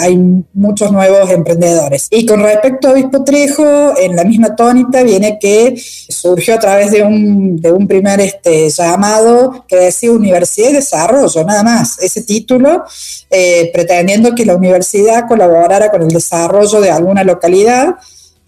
Hay 0.00 0.16
muchos 0.52 0.90
nuevos 0.90 1.30
emprendedores. 1.30 2.08
Y 2.10 2.26
con 2.26 2.42
respecto 2.42 2.88
a 2.88 2.92
Obispo 2.92 3.22
Trejo, 3.22 3.96
en 3.98 4.16
la 4.16 4.24
misma 4.24 4.56
tónica 4.56 5.02
viene 5.02 5.38
que 5.40 5.74
surgió 5.76 6.54
a 6.54 6.58
través 6.58 6.90
de 6.90 7.02
un, 7.02 7.60
de 7.60 7.70
un 7.70 7.86
primer 7.86 8.20
este, 8.20 8.68
llamado 8.68 9.64
que 9.68 9.76
decía 9.76 10.10
Universidad 10.10 10.68
de 10.68 10.74
Desarrollo, 10.74 11.44
nada 11.44 11.62
más. 11.62 11.98
Ese 12.00 12.22
título, 12.22 12.84
eh, 13.30 13.70
pretendiendo 13.72 14.34
que 14.34 14.44
la 14.44 14.56
universidad 14.56 15.28
colaborara 15.28 15.90
con 15.90 16.02
el 16.02 16.08
desarrollo 16.08 16.80
de 16.80 16.90
alguna 16.90 17.22
localidad 17.22 17.96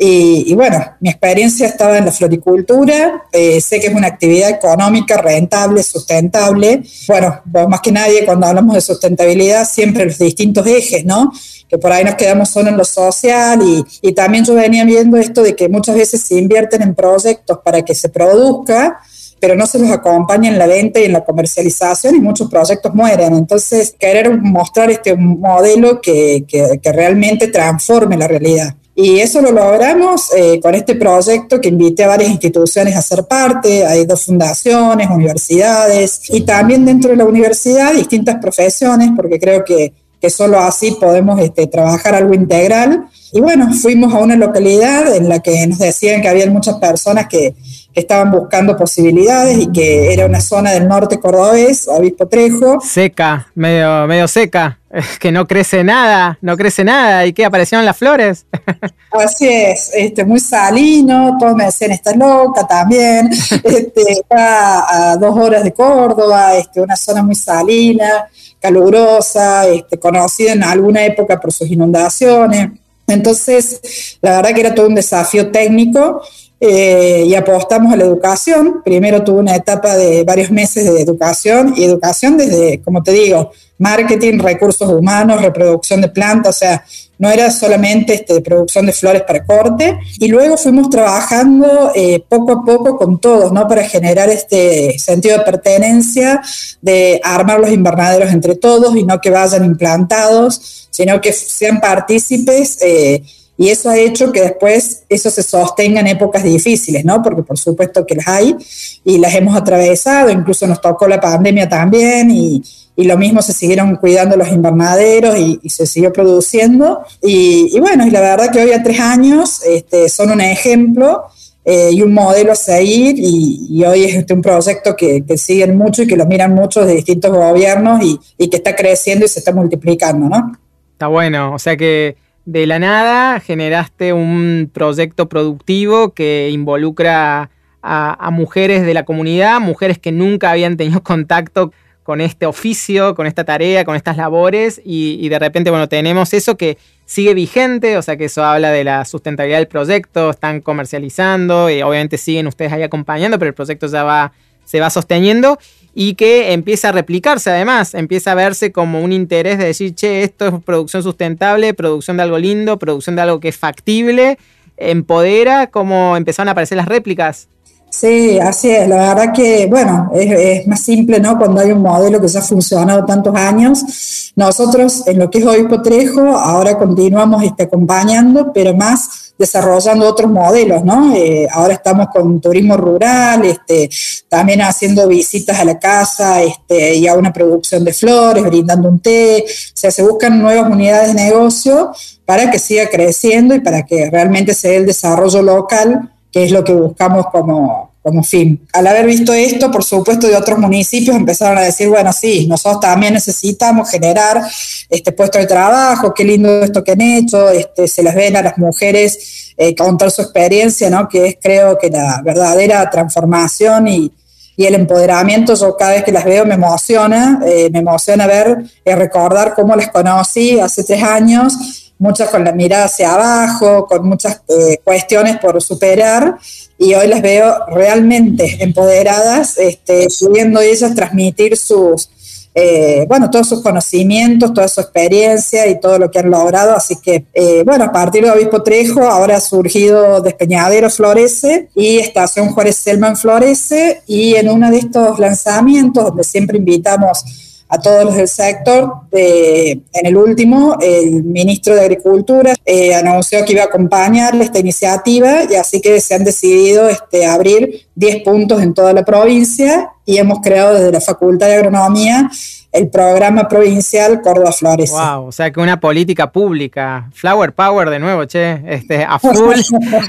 y, 0.00 0.44
y, 0.46 0.54
bueno, 0.54 0.78
mi 1.00 1.08
experiencia 1.08 1.66
estaba 1.66 1.98
en 1.98 2.04
la 2.04 2.12
floricultura, 2.12 3.24
eh, 3.32 3.60
sé 3.60 3.80
que 3.80 3.88
es 3.88 3.94
una 3.94 4.06
actividad 4.06 4.48
económica, 4.48 5.16
rentable, 5.16 5.82
sustentable. 5.82 6.82
Bueno, 7.08 7.42
más 7.68 7.80
que 7.80 7.90
nadie 7.90 8.24
cuando 8.24 8.46
hablamos 8.46 8.76
de 8.76 8.80
sustentabilidad, 8.80 9.68
siempre 9.68 10.04
los 10.04 10.18
distintos 10.18 10.64
ejes, 10.68 11.04
¿no? 11.04 11.32
Que 11.68 11.78
por 11.78 11.90
ahí 11.90 12.04
nos 12.04 12.14
quedamos 12.14 12.48
solo 12.48 12.68
en 12.68 12.76
lo 12.76 12.84
social 12.84 13.60
y, 13.60 13.84
y 14.00 14.12
también 14.12 14.44
yo 14.44 14.54
venía 14.54 14.84
viendo 14.84 15.16
esto 15.16 15.42
de 15.42 15.56
que 15.56 15.68
muchas 15.68 15.96
veces 15.96 16.22
se 16.22 16.36
invierten 16.36 16.82
en 16.82 16.94
proyectos 16.94 17.58
para 17.64 17.82
que 17.82 17.94
se 17.94 18.08
produzca 18.08 19.00
pero 19.40 19.54
no 19.54 19.66
se 19.66 19.78
los 19.78 19.90
acompaña 19.90 20.50
en 20.50 20.58
la 20.58 20.66
venta 20.66 20.98
y 21.00 21.04
en 21.04 21.12
la 21.12 21.24
comercialización 21.24 22.16
y 22.16 22.20
muchos 22.20 22.50
proyectos 22.50 22.92
mueren. 22.92 23.34
Entonces, 23.34 23.94
querer 23.96 24.36
mostrar 24.36 24.90
este 24.90 25.14
modelo 25.14 26.00
que, 26.00 26.44
que, 26.48 26.80
que 26.82 26.92
realmente 26.92 27.46
transforme 27.46 28.16
la 28.16 28.26
realidad. 28.26 28.74
Y 29.00 29.20
eso 29.20 29.40
lo 29.40 29.52
logramos 29.52 30.28
eh, 30.36 30.58
con 30.60 30.74
este 30.74 30.96
proyecto 30.96 31.60
que 31.60 31.68
invité 31.68 32.02
a 32.02 32.08
varias 32.08 32.30
instituciones 32.30 32.96
a 32.96 33.00
ser 33.00 33.22
parte. 33.26 33.86
Hay 33.86 34.04
dos 34.04 34.24
fundaciones, 34.24 35.08
universidades 35.08 36.22
y 36.30 36.40
también 36.40 36.84
dentro 36.84 37.10
de 37.10 37.16
la 37.16 37.24
universidad 37.24 37.92
distintas 37.92 38.38
profesiones, 38.42 39.10
porque 39.14 39.38
creo 39.38 39.64
que, 39.64 39.92
que 40.20 40.30
solo 40.30 40.58
así 40.58 40.96
podemos 41.00 41.38
este, 41.40 41.68
trabajar 41.68 42.16
algo 42.16 42.34
integral. 42.34 43.04
Y 43.32 43.40
bueno, 43.40 43.72
fuimos 43.72 44.12
a 44.12 44.18
una 44.18 44.34
localidad 44.34 45.14
en 45.14 45.28
la 45.28 45.38
que 45.38 45.64
nos 45.68 45.78
decían 45.78 46.20
que 46.20 46.26
había 46.26 46.50
muchas 46.50 46.78
personas 46.78 47.28
que, 47.28 47.54
estaban 47.94 48.30
buscando 48.30 48.76
posibilidades 48.76 49.58
y 49.58 49.72
que 49.72 50.12
era 50.12 50.24
una 50.24 50.40
zona 50.40 50.70
del 50.70 50.86
norte 50.86 51.18
cordobés, 51.18 51.88
Obispo 51.88 52.28
Trejo. 52.28 52.80
Seca, 52.80 53.48
medio, 53.56 54.06
medio 54.06 54.28
seca, 54.28 54.77
es 54.90 55.18
que 55.18 55.32
no 55.32 55.46
crece 55.46 55.84
nada, 55.84 56.38
no 56.40 56.56
crece 56.56 56.84
nada. 56.84 57.26
¿Y 57.26 57.32
qué? 57.32 57.44
¿Aparecieron 57.44 57.84
las 57.84 57.96
flores? 57.96 58.46
Así 59.10 59.48
es, 59.48 59.90
este, 59.94 60.24
muy 60.24 60.38
salino, 60.38 61.36
todos 61.38 61.54
me 61.54 61.64
decían, 61.64 61.92
está 61.92 62.14
loca 62.14 62.66
también, 62.66 63.30
este, 63.64 64.12
está 64.12 65.12
a 65.12 65.16
dos 65.16 65.34
horas 65.36 65.64
de 65.64 65.72
Córdoba, 65.72 66.54
este, 66.56 66.82
una 66.82 66.94
zona 66.94 67.22
muy 67.22 67.34
salina, 67.34 68.28
calurosa, 68.60 69.66
este, 69.66 69.98
conocida 69.98 70.52
en 70.52 70.62
alguna 70.62 71.04
época 71.04 71.40
por 71.40 71.52
sus 71.52 71.70
inundaciones. 71.70 72.70
Entonces, 73.06 74.18
la 74.20 74.36
verdad 74.36 74.54
que 74.54 74.60
era 74.60 74.74
todo 74.74 74.86
un 74.86 74.94
desafío 74.94 75.50
técnico 75.50 76.20
eh, 76.60 77.24
y 77.26 77.34
apostamos 77.34 77.92
a 77.92 77.96
la 77.96 78.04
educación. 78.04 78.82
Primero 78.84 79.22
tuve 79.22 79.38
una 79.38 79.54
etapa 79.54 79.96
de 79.96 80.24
varios 80.24 80.50
meses 80.50 80.92
de 80.92 81.00
educación 81.00 81.74
y 81.76 81.84
educación 81.84 82.36
desde, 82.36 82.80
como 82.82 83.02
te 83.02 83.12
digo, 83.12 83.52
marketing, 83.78 84.40
recursos 84.40 84.90
humanos, 84.90 85.40
reproducción 85.40 86.00
de 86.00 86.08
plantas, 86.08 86.56
o 86.56 86.58
sea, 86.58 86.84
no 87.18 87.30
era 87.30 87.50
solamente 87.50 88.14
este, 88.14 88.40
producción 88.40 88.86
de 88.86 88.92
flores 88.92 89.22
para 89.22 89.44
corte. 89.44 89.98
Y 90.18 90.28
luego 90.28 90.56
fuimos 90.56 90.90
trabajando 90.90 91.92
eh, 91.94 92.24
poco 92.28 92.52
a 92.52 92.64
poco 92.64 92.96
con 92.96 93.20
todos, 93.20 93.52
¿no? 93.52 93.66
Para 93.68 93.84
generar 93.84 94.28
este 94.28 94.98
sentido 94.98 95.38
de 95.38 95.44
pertenencia, 95.44 96.40
de 96.80 97.20
armar 97.22 97.60
los 97.60 97.70
invernaderos 97.70 98.32
entre 98.32 98.56
todos 98.56 98.96
y 98.96 99.04
no 99.04 99.20
que 99.20 99.30
vayan 99.30 99.64
implantados, 99.64 100.88
sino 100.90 101.20
que 101.20 101.32
sean 101.32 101.80
partícipes. 101.80 102.78
Eh, 102.82 103.22
y 103.58 103.70
eso 103.70 103.90
ha 103.90 103.98
hecho 103.98 104.30
que 104.30 104.40
después 104.40 105.02
eso 105.08 105.30
se 105.30 105.42
sostenga 105.42 106.00
en 106.00 106.06
épocas 106.06 106.44
difíciles, 106.44 107.04
¿no? 107.04 107.20
Porque 107.20 107.42
por 107.42 107.58
supuesto 107.58 108.06
que 108.06 108.14
las 108.14 108.28
hay 108.28 108.56
y 109.04 109.18
las 109.18 109.34
hemos 109.34 109.56
atravesado, 109.56 110.30
incluso 110.30 110.66
nos 110.68 110.80
tocó 110.80 111.08
la 111.08 111.20
pandemia 111.20 111.68
también 111.68 112.30
y, 112.30 112.62
y 112.98 113.04
lo 113.04 113.16
mismo 113.16 113.42
se 113.42 113.52
siguieron 113.52 113.94
cuidando 113.94 114.36
los 114.36 114.48
invernaderos 114.48 115.38
y, 115.38 115.60
se 115.70 115.86
siguió 115.86 116.12
produciendo. 116.12 117.02
Y, 117.22 117.78
bueno, 117.78 118.04
y 118.04 118.10
la 118.10 118.20
verdad 118.20 118.50
que 118.50 118.60
hoy 118.60 118.72
a 118.72 118.82
tres 118.82 118.98
años 118.98 119.62
este, 119.64 120.08
son 120.08 120.32
un 120.32 120.40
ejemplo 120.40 121.24
eh, 121.64 121.90
y 121.92 122.02
un 122.02 122.12
modelo 122.12 122.50
a 122.50 122.56
seguir 122.56 123.14
y, 123.18 123.84
hoy 123.84 124.02
es 124.02 124.16
este, 124.16 124.34
un 124.34 124.42
proyecto 124.42 124.96
que, 124.96 125.24
que, 125.24 125.38
siguen 125.38 125.76
mucho 125.78 126.02
y 126.02 126.08
que 126.08 126.16
lo 126.16 126.26
miran 126.26 126.54
muchos 126.54 126.88
de 126.88 126.94
distintos 126.94 127.30
gobiernos 127.30 128.02
y, 128.04 128.18
y 128.36 128.50
que 128.50 128.56
está 128.56 128.74
creciendo 128.74 129.24
y 129.24 129.28
se 129.28 129.38
está 129.38 129.52
multiplicando, 129.52 130.28
¿no? 130.28 130.58
Está 130.92 131.06
bueno, 131.06 131.54
o 131.54 131.58
sea 131.60 131.76
que 131.76 132.16
de 132.48 132.66
la 132.66 132.78
nada 132.78 133.40
generaste 133.40 134.14
un 134.14 134.70
proyecto 134.72 135.28
productivo 135.28 136.14
que 136.14 136.48
involucra 136.50 137.50
a, 137.82 138.30
mujeres 138.32 138.86
de 138.86 138.94
la 138.94 139.04
comunidad, 139.04 139.60
mujeres 139.60 139.98
que 139.98 140.12
nunca 140.12 140.50
habían 140.50 140.78
tenido 140.78 141.02
contacto 141.04 141.74
con 142.04 142.22
este 142.22 142.46
oficio, 142.46 143.14
con 143.14 143.26
esta 143.26 143.44
tarea, 143.44 143.84
con 143.84 143.96
estas 143.96 144.16
labores 144.16 144.80
y, 144.82 145.28
de 145.28 145.38
repente, 145.38 145.68
bueno, 145.68 145.90
tenemos 145.90 146.32
eso 146.32 146.56
que 146.56 146.78
sigue 147.04 147.34
vigente, 147.34 147.98
o 147.98 148.02
sea 148.02 148.16
que 148.16 148.24
eso 148.24 148.42
habla 148.42 148.70
de 148.70 148.82
la 148.82 149.04
sustentabilidad 149.04 149.58
del 149.58 149.68
proyecto, 149.68 150.30
están 150.30 150.62
comercializando 150.62 151.68
y 151.68 151.82
obviamente 151.82 152.16
siguen 152.16 152.46
ustedes 152.46 152.72
ahí 152.72 152.82
acompañando, 152.82 153.38
pero 153.38 153.50
el 153.50 153.54
proyecto 153.54 153.88
ya 153.88 154.04
va, 154.04 154.32
se 154.64 154.80
va 154.80 154.88
sosteniendo 154.88 155.58
y 156.00 156.14
que 156.14 156.52
empieza 156.52 156.90
a 156.90 156.92
replicarse 156.92 157.50
además, 157.50 157.92
empieza 157.92 158.30
a 158.30 158.36
verse 158.36 158.70
como 158.70 159.02
un 159.02 159.12
interés 159.12 159.58
de 159.58 159.64
decir, 159.64 159.96
che, 159.96 160.22
esto 160.22 160.46
es 160.46 160.54
producción 160.62 161.02
sustentable, 161.02 161.74
producción 161.74 162.16
de 162.16 162.22
algo 162.22 162.38
lindo, 162.38 162.78
producción 162.78 163.16
de 163.16 163.22
algo 163.22 163.40
que 163.40 163.48
es 163.48 163.56
factible, 163.56 164.38
empodera, 164.76 165.66
como 165.66 166.16
empezaron 166.16 166.50
a 166.50 166.52
aparecer 166.52 166.76
las 166.76 166.86
réplicas. 166.86 167.48
Sí, 167.90 168.38
así 168.38 168.70
es. 168.70 168.86
La 168.88 169.14
verdad 169.14 169.32
que, 169.32 169.66
bueno, 169.66 170.10
es, 170.14 170.66
más 170.66 170.80
simple, 170.80 171.18
¿no? 171.20 171.38
Cuando 171.38 171.60
hay 171.60 171.72
un 171.72 171.82
modelo 171.82 172.20
que 172.20 172.28
ya 172.28 172.40
ha 172.40 172.42
funcionado 172.42 173.04
tantos 173.04 173.34
años. 173.34 174.32
Nosotros, 174.36 175.06
en 175.06 175.18
lo 175.18 175.30
que 175.30 175.38
es 175.38 175.46
hoy 175.46 175.66
Potrejo, 175.66 176.20
ahora 176.20 176.76
continuamos 176.78 177.42
este, 177.42 177.64
acompañando, 177.64 178.52
pero 178.52 178.74
más 178.74 179.32
desarrollando 179.38 180.06
otros 180.06 180.30
modelos, 180.30 180.84
¿no? 180.84 181.14
Eh, 181.14 181.48
ahora 181.50 181.74
estamos 181.74 182.08
con 182.08 182.40
turismo 182.40 182.76
rural, 182.76 183.44
este, 183.44 183.88
también 184.28 184.60
haciendo 184.62 185.08
visitas 185.08 185.58
a 185.58 185.64
la 185.64 185.78
casa 185.78 186.42
este, 186.42 186.94
y 186.96 187.06
a 187.08 187.14
una 187.14 187.32
producción 187.32 187.84
de 187.84 187.94
flores, 187.94 188.44
brindando 188.44 188.88
un 188.88 189.00
té. 189.00 189.44
O 189.46 189.76
sea, 189.76 189.90
se 189.90 190.02
buscan 190.02 190.40
nuevas 190.40 190.70
unidades 190.70 191.14
de 191.14 191.24
negocio 191.24 191.92
para 192.26 192.50
que 192.50 192.58
siga 192.58 192.88
creciendo 192.90 193.54
y 193.54 193.60
para 193.60 193.84
que 193.84 194.10
realmente 194.10 194.54
se 194.54 194.68
dé 194.68 194.76
el 194.76 194.86
desarrollo 194.86 195.40
local 195.40 196.12
que 196.32 196.44
es 196.44 196.50
lo 196.50 196.62
que 196.64 196.72
buscamos 196.72 197.26
como, 197.32 197.92
como 198.02 198.22
fin. 198.22 198.66
Al 198.72 198.86
haber 198.86 199.06
visto 199.06 199.32
esto, 199.32 199.70
por 199.70 199.84
supuesto, 199.84 200.26
de 200.26 200.36
otros 200.36 200.58
municipios 200.58 201.16
empezaron 201.16 201.58
a 201.58 201.62
decir, 201.62 201.88
bueno, 201.88 202.12
sí, 202.12 202.46
nosotros 202.46 202.80
también 202.80 203.14
necesitamos 203.14 203.90
generar 203.90 204.42
este 204.88 205.12
puesto 205.12 205.38
de 205.38 205.46
trabajo, 205.46 206.14
qué 206.14 206.24
lindo 206.24 206.62
esto 206.62 206.82
que 206.82 206.92
han 206.92 207.00
hecho, 207.00 207.50
este, 207.50 207.88
se 207.88 208.02
les 208.02 208.14
ven 208.14 208.36
a 208.36 208.42
las 208.42 208.58
mujeres 208.58 209.52
eh, 209.56 209.74
contar 209.74 210.10
su 210.10 210.22
experiencia, 210.22 210.88
¿no? 210.90 211.08
que 211.08 211.26
es 211.26 211.36
creo 211.40 211.78
que 211.78 211.90
la 211.90 212.22
verdadera 212.24 212.88
transformación 212.88 213.88
y, 213.88 214.12
y 214.56 214.66
el 214.66 214.74
empoderamiento, 214.74 215.54
yo 215.54 215.76
cada 215.76 215.92
vez 215.92 216.04
que 216.04 216.12
las 216.12 216.24
veo 216.24 216.44
me 216.44 216.54
emociona, 216.54 217.40
eh, 217.46 217.68
me 217.72 217.78
emociona 217.78 218.26
ver 218.26 218.64
y 218.84 218.90
recordar 218.92 219.54
cómo 219.54 219.76
las 219.76 219.88
conocí 219.88 220.58
hace 220.58 220.82
tres 220.82 221.02
años 221.02 221.87
muchas 221.98 222.30
con 222.30 222.44
la 222.44 222.52
mirada 222.52 222.84
hacia 222.84 223.14
abajo, 223.14 223.86
con 223.86 224.08
muchas 224.08 224.42
eh, 224.48 224.78
cuestiones 224.84 225.38
por 225.38 225.60
superar, 225.62 226.38
y 226.78 226.94
hoy 226.94 227.08
las 227.08 227.20
veo 227.20 227.66
realmente 227.66 228.58
empoderadas, 228.60 229.58
este, 229.58 230.06
pudiendo 230.20 230.60
ellas 230.60 230.94
transmitir 230.94 231.56
sus, 231.56 232.08
eh, 232.54 233.04
bueno, 233.08 233.28
todos 233.30 233.48
sus 233.48 233.62
conocimientos, 233.62 234.54
toda 234.54 234.68
su 234.68 234.80
experiencia 234.80 235.66
y 235.66 235.80
todo 235.80 235.98
lo 235.98 236.08
que 236.08 236.20
han 236.20 236.30
logrado. 236.30 236.76
Así 236.76 236.96
que, 237.02 237.26
eh, 237.34 237.64
bueno, 237.66 237.86
a 237.86 237.92
partir 237.92 238.24
de 238.24 238.30
Obispo 238.30 238.62
Trejo, 238.62 239.02
ahora 239.02 239.36
ha 239.36 239.40
surgido 239.40 240.20
Despeñadero 240.20 240.88
Florece 240.90 241.68
y 241.74 241.98
Estación 241.98 242.50
Juárez 242.50 242.76
Selman 242.76 243.16
Florece, 243.16 244.02
y 244.06 244.36
en 244.36 244.48
uno 244.48 244.70
de 244.70 244.78
estos 244.78 245.18
lanzamientos, 245.18 246.04
donde 246.04 246.22
siempre 246.22 246.58
invitamos 246.58 247.24
a 247.68 247.78
todos 247.78 248.04
los 248.04 248.16
del 248.16 248.28
sector. 248.28 248.92
en 249.12 249.82
el 249.92 250.16
último, 250.16 250.76
el 250.80 251.22
ministro 251.24 251.74
de 251.74 251.82
Agricultura 251.82 252.54
eh, 252.64 252.94
anunció 252.94 253.44
que 253.44 253.52
iba 253.52 253.62
a 253.62 253.66
acompañar 253.66 254.34
esta 254.36 254.58
iniciativa 254.58 255.44
y 255.50 255.54
así 255.54 255.80
que 255.80 256.00
se 256.00 256.14
han 256.14 256.24
decidido 256.24 256.88
este, 256.88 257.26
abrir 257.26 257.86
10 257.94 258.22
puntos 258.22 258.62
en 258.62 258.74
toda 258.74 258.92
la 258.92 259.04
provincia 259.04 259.90
y 260.04 260.18
hemos 260.18 260.40
creado 260.40 260.74
desde 260.74 260.92
la 260.92 261.00
Facultad 261.00 261.48
de 261.48 261.54
Agronomía 261.54 262.30
el 262.72 262.88
programa 262.88 263.48
provincial 263.48 264.20
Córdoba. 264.20 264.48
Wow, 264.60 265.26
o 265.26 265.32
sea 265.32 265.50
que 265.50 265.60
una 265.60 265.80
política 265.80 266.30
pública, 266.30 267.08
Flower 267.12 267.52
Power 267.52 267.90
de 267.90 267.98
nuevo, 267.98 268.24
che, 268.24 268.62
este, 268.66 269.04
a 269.04 269.18
full, 269.18 269.60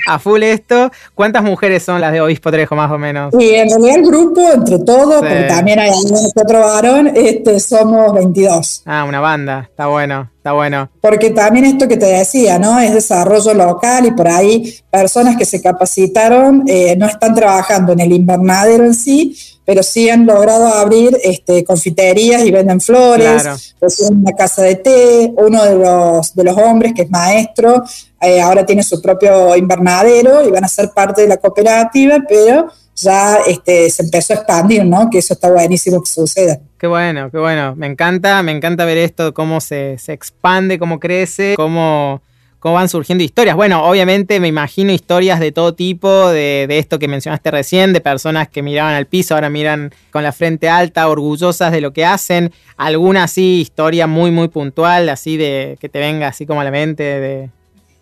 a 0.08 0.20
full 0.20 0.44
esto. 0.44 0.92
¿Cuántas 1.16 1.44
mujeres 1.44 1.84
son 1.84 2.02
las 2.02 2.12
de 2.12 2.22
Obispo 2.22 2.52
Trejo 2.52 2.76
más 2.76 2.92
o 2.92 2.98
menos? 2.98 3.34
Sí, 3.38 3.56
en 3.56 3.70
realidad 3.70 3.96
el 3.98 4.06
grupo, 4.06 4.42
entre 4.54 4.80
todos, 4.80 5.20
porque 5.20 5.46
también 5.48 5.80
hay 5.80 5.92
otro 6.36 6.60
varón, 6.60 7.12
este, 7.16 7.60
somos 7.60 8.14
22. 8.14 8.84
Ah, 8.86 9.06
una 9.08 9.20
banda, 9.20 9.68
está 9.70 9.88
bueno. 9.88 10.30
Está 10.40 10.54
bueno. 10.54 10.90
Porque 11.02 11.32
también 11.32 11.66
esto 11.66 11.86
que 11.90 11.98
te 11.98 12.06
decía, 12.06 12.58
¿no? 12.58 12.80
Es 12.80 12.94
desarrollo 12.94 13.54
local 13.54 14.06
y 14.06 14.12
por 14.12 14.30
ahí 14.30 14.74
personas 14.90 15.36
que 15.36 15.44
se 15.44 15.62
capacitaron 15.62 16.64
eh, 16.66 16.96
no 16.96 17.08
están 17.08 17.36
trabajando 17.36 17.92
en 17.92 18.00
el 18.00 18.14
invernadero 18.14 18.86
en 18.86 18.94
sí, 18.94 19.36
pero 19.70 19.84
sí 19.84 20.10
han 20.10 20.26
logrado 20.26 20.66
abrir 20.66 21.16
este, 21.24 21.64
confiterías 21.64 22.44
y 22.44 22.50
venden 22.50 22.82
flores, 22.82 23.76
una 24.10 24.32
casa 24.32 24.64
de 24.64 24.78
té, 24.78 25.32
uno 25.38 25.64
de 25.64 25.76
los, 25.76 26.34
de 26.34 26.44
los 26.44 26.58
hombres 26.58 26.94
que 26.96 27.04
es 27.04 27.12
maestro, 27.12 27.84
eh, 28.20 28.42
ahora 28.42 28.66
tiene 28.66 28.82
su 28.82 29.00
propio 29.00 29.56
invernadero 29.56 30.44
y 30.44 30.50
van 30.50 30.64
a 30.64 30.68
ser 30.68 30.90
parte 30.90 31.22
de 31.22 31.28
la 31.28 31.38
cooperativa, 31.38 32.18
pero 32.28 32.66
ya 32.96 33.42
este, 33.46 33.92
se 33.92 34.02
empezó 34.02 34.34
a 34.34 34.38
expandir, 34.38 34.84
¿no? 34.86 35.08
Que 35.08 35.20
eso 35.20 35.36
está 35.36 35.52
buenísimo 35.52 36.02
que 36.02 36.10
suceda. 36.10 36.60
Qué 36.80 36.88
bueno, 36.88 37.30
qué 37.30 37.38
bueno. 37.38 37.76
Me 37.76 37.86
encanta, 37.86 38.42
me 38.42 38.52
encanta 38.52 38.86
ver 38.86 38.98
esto, 38.98 39.36
cómo 39.36 39.62
se, 39.62 40.00
se 40.00 40.14
expande, 40.14 40.80
cómo 40.80 41.00
crece, 41.00 41.54
cómo 41.56 42.24
cómo 42.60 42.76
van 42.76 42.90
surgiendo 42.90 43.24
historias. 43.24 43.56
Bueno, 43.56 43.84
obviamente 43.86 44.40
me 44.40 44.48
imagino 44.48 44.92
historias 44.92 45.40
de 45.40 45.52
todo 45.52 45.74
tipo, 45.74 46.30
de, 46.30 46.66
de, 46.68 46.80
esto 46.80 47.00
que 47.00 47.08
mencionaste 47.08 47.52
recién, 47.52 47.94
de 47.94 48.02
personas 48.02 48.48
que 48.48 48.62
miraban 48.62 48.94
al 48.94 49.06
piso, 49.06 49.36
ahora 49.36 49.50
miran 49.50 49.92
con 50.12 50.24
la 50.24 50.32
frente 50.32 50.70
alta, 50.70 51.08
orgullosas 51.08 51.72
de 51.72 51.82
lo 51.82 51.94
que 51.94 52.06
hacen. 52.06 52.52
Alguna 52.78 53.24
así 53.24 53.62
historia 53.62 54.08
muy, 54.08 54.32
muy 54.32 54.50
puntual, 54.50 55.10
así 55.10 55.38
de 55.38 55.78
que 55.80 55.90
te 55.90 56.00
venga 56.00 56.28
así 56.28 56.46
como 56.46 56.62
a 56.62 56.64
la 56.64 56.72
mente 56.72 57.04
de, 57.04 57.50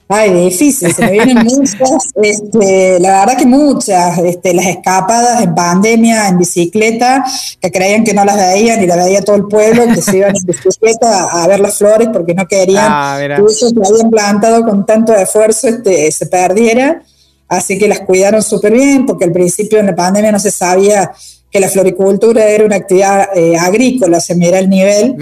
Ay, 0.09 0.31
difícil, 0.31 0.93
se 0.93 1.01
me 1.01 1.11
vienen 1.11 1.37
muchas, 1.43 2.13
este, 2.15 2.97
la 3.01 3.19
verdad 3.19 3.37
que 3.37 3.45
muchas, 3.45 4.17
este, 4.19 4.53
las 4.53 4.65
escapadas 4.67 5.41
en 5.41 5.53
pandemia, 5.53 6.29
en 6.29 6.37
bicicleta, 6.37 7.25
que 7.59 7.69
creían 7.69 8.05
que 8.05 8.13
no 8.13 8.23
las 8.23 8.37
veían 8.37 8.81
y 8.81 8.87
las 8.87 8.97
veía 8.97 9.21
todo 9.21 9.35
el 9.35 9.47
pueblo, 9.47 9.83
que 9.93 10.01
se 10.01 10.17
iban 10.17 10.33
en 10.33 10.45
bicicleta 10.45 11.25
a, 11.25 11.45
ver 11.47 11.59
las 11.59 11.77
flores 11.77 12.07
porque 12.13 12.33
no 12.33 12.47
querían 12.47 12.87
ah, 12.87 13.17
que 13.19 13.51
eso 13.51 13.69
que 13.73 13.85
habían 13.85 14.09
plantado 14.09 14.63
con 14.63 14.85
tanto 14.85 15.13
esfuerzo 15.13 15.67
este, 15.67 16.09
se 16.09 16.25
perdiera, 16.27 17.01
así 17.49 17.77
que 17.77 17.89
las 17.89 17.99
cuidaron 17.99 18.41
súper 18.41 18.71
bien, 18.71 19.05
porque 19.05 19.25
al 19.25 19.33
principio 19.33 19.79
en 19.79 19.87
la 19.87 19.95
pandemia 19.95 20.31
no 20.31 20.39
se 20.39 20.51
sabía 20.51 21.11
que 21.49 21.59
la 21.59 21.69
floricultura 21.69 22.45
era 22.45 22.65
una 22.65 22.75
actividad 22.75 23.29
eh, 23.35 23.55
agrícola, 23.57 24.19
se 24.19 24.35
mira 24.35 24.59
el 24.59 24.69
nivel. 24.69 25.15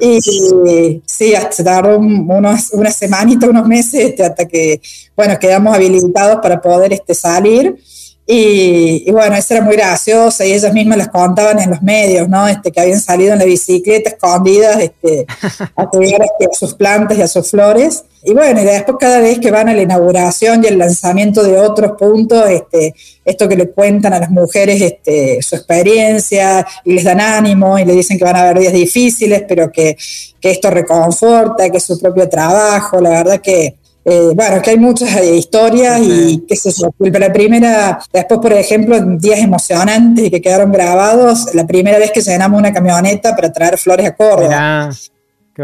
Y, 0.00 0.20
sí, 0.20 1.32
se 1.50 1.64
tardó 1.64 1.98
unos, 1.98 2.70
una 2.72 2.90
semanita, 2.90 3.48
unos 3.48 3.66
meses, 3.66 4.10
este, 4.10 4.24
hasta 4.24 4.46
que, 4.46 4.80
bueno, 5.16 5.38
quedamos 5.38 5.74
habilitados 5.74 6.38
para 6.40 6.60
poder 6.60 6.92
este, 6.92 7.14
salir. 7.14 7.76
Y, 8.24 9.10
bueno, 9.10 9.34
eso 9.34 9.54
era 9.54 9.64
muy 9.64 9.74
gracioso 9.74 10.44
y 10.44 10.52
ellas 10.52 10.72
mismas 10.72 10.96
las 10.96 11.08
contaban 11.08 11.58
en 11.58 11.70
los 11.70 11.82
medios, 11.82 12.28
¿no? 12.28 12.46
Este, 12.46 12.70
que 12.70 12.80
habían 12.80 13.00
salido 13.00 13.32
en 13.32 13.40
la 13.40 13.44
bicicleta 13.44 14.10
escondidas 14.10 14.78
este, 14.80 15.26
a 15.76 15.86
cuidar 15.86 16.22
este, 16.22 16.46
a 16.46 16.54
sus 16.54 16.74
plantas 16.74 17.18
y 17.18 17.22
a 17.22 17.28
sus 17.28 17.50
flores. 17.50 18.04
Y 18.24 18.32
bueno, 18.32 18.62
y 18.62 18.64
después 18.64 18.98
cada 19.00 19.18
vez 19.18 19.40
que 19.40 19.50
van 19.50 19.68
a 19.68 19.74
la 19.74 19.82
inauguración 19.82 20.62
y 20.62 20.68
el 20.68 20.78
lanzamiento 20.78 21.42
de 21.42 21.58
otros 21.58 21.92
puntos, 21.98 22.48
este, 22.48 22.94
esto 23.24 23.48
que 23.48 23.56
le 23.56 23.70
cuentan 23.70 24.12
a 24.12 24.20
las 24.20 24.30
mujeres 24.30 24.80
este, 24.80 25.42
su 25.42 25.56
experiencia 25.56 26.64
y 26.84 26.92
les 26.92 27.02
dan 27.02 27.20
ánimo 27.20 27.76
y 27.76 27.84
le 27.84 27.94
dicen 27.94 28.18
que 28.18 28.24
van 28.24 28.36
a 28.36 28.42
haber 28.42 28.60
días 28.60 28.72
difíciles, 28.72 29.42
pero 29.48 29.72
que, 29.72 29.96
que 30.40 30.50
esto 30.52 30.70
reconforta, 30.70 31.68
que 31.68 31.78
es 31.78 31.84
su 31.84 31.98
propio 31.98 32.28
trabajo, 32.28 33.00
la 33.00 33.10
verdad 33.10 33.40
que 33.40 33.81
eh, 34.04 34.32
bueno, 34.34 34.60
que 34.60 34.70
hay 34.70 34.78
muchas 34.78 35.16
eh, 35.16 35.36
historias 35.36 36.00
y 36.02 36.44
qué 36.48 36.56
sé 36.56 36.72
yo. 36.72 36.92
La 36.98 37.32
primera, 37.32 38.00
después, 38.12 38.40
por 38.40 38.52
ejemplo, 38.52 38.98
días 39.16 39.38
emocionantes 39.38 40.28
que 40.28 40.40
quedaron 40.40 40.72
grabados, 40.72 41.54
la 41.54 41.66
primera 41.66 41.98
vez 41.98 42.10
que 42.10 42.20
llenamos 42.20 42.58
una 42.58 42.72
camioneta 42.72 43.36
para 43.36 43.52
traer 43.52 43.78
flores 43.78 44.06
a 44.06 44.14
Córdoba. 44.14 44.90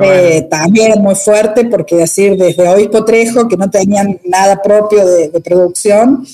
Eh, 0.00 0.46
también 0.48 1.00
muy 1.02 1.14
fuerte, 1.14 1.64
porque 1.64 1.96
decir, 1.96 2.36
desde 2.36 2.68
Obispo 2.68 3.04
Trejo, 3.04 3.48
que 3.48 3.56
no 3.56 3.70
tenían 3.70 4.20
nada 4.24 4.62
propio 4.62 5.04
de, 5.04 5.40
producción, 5.40 6.24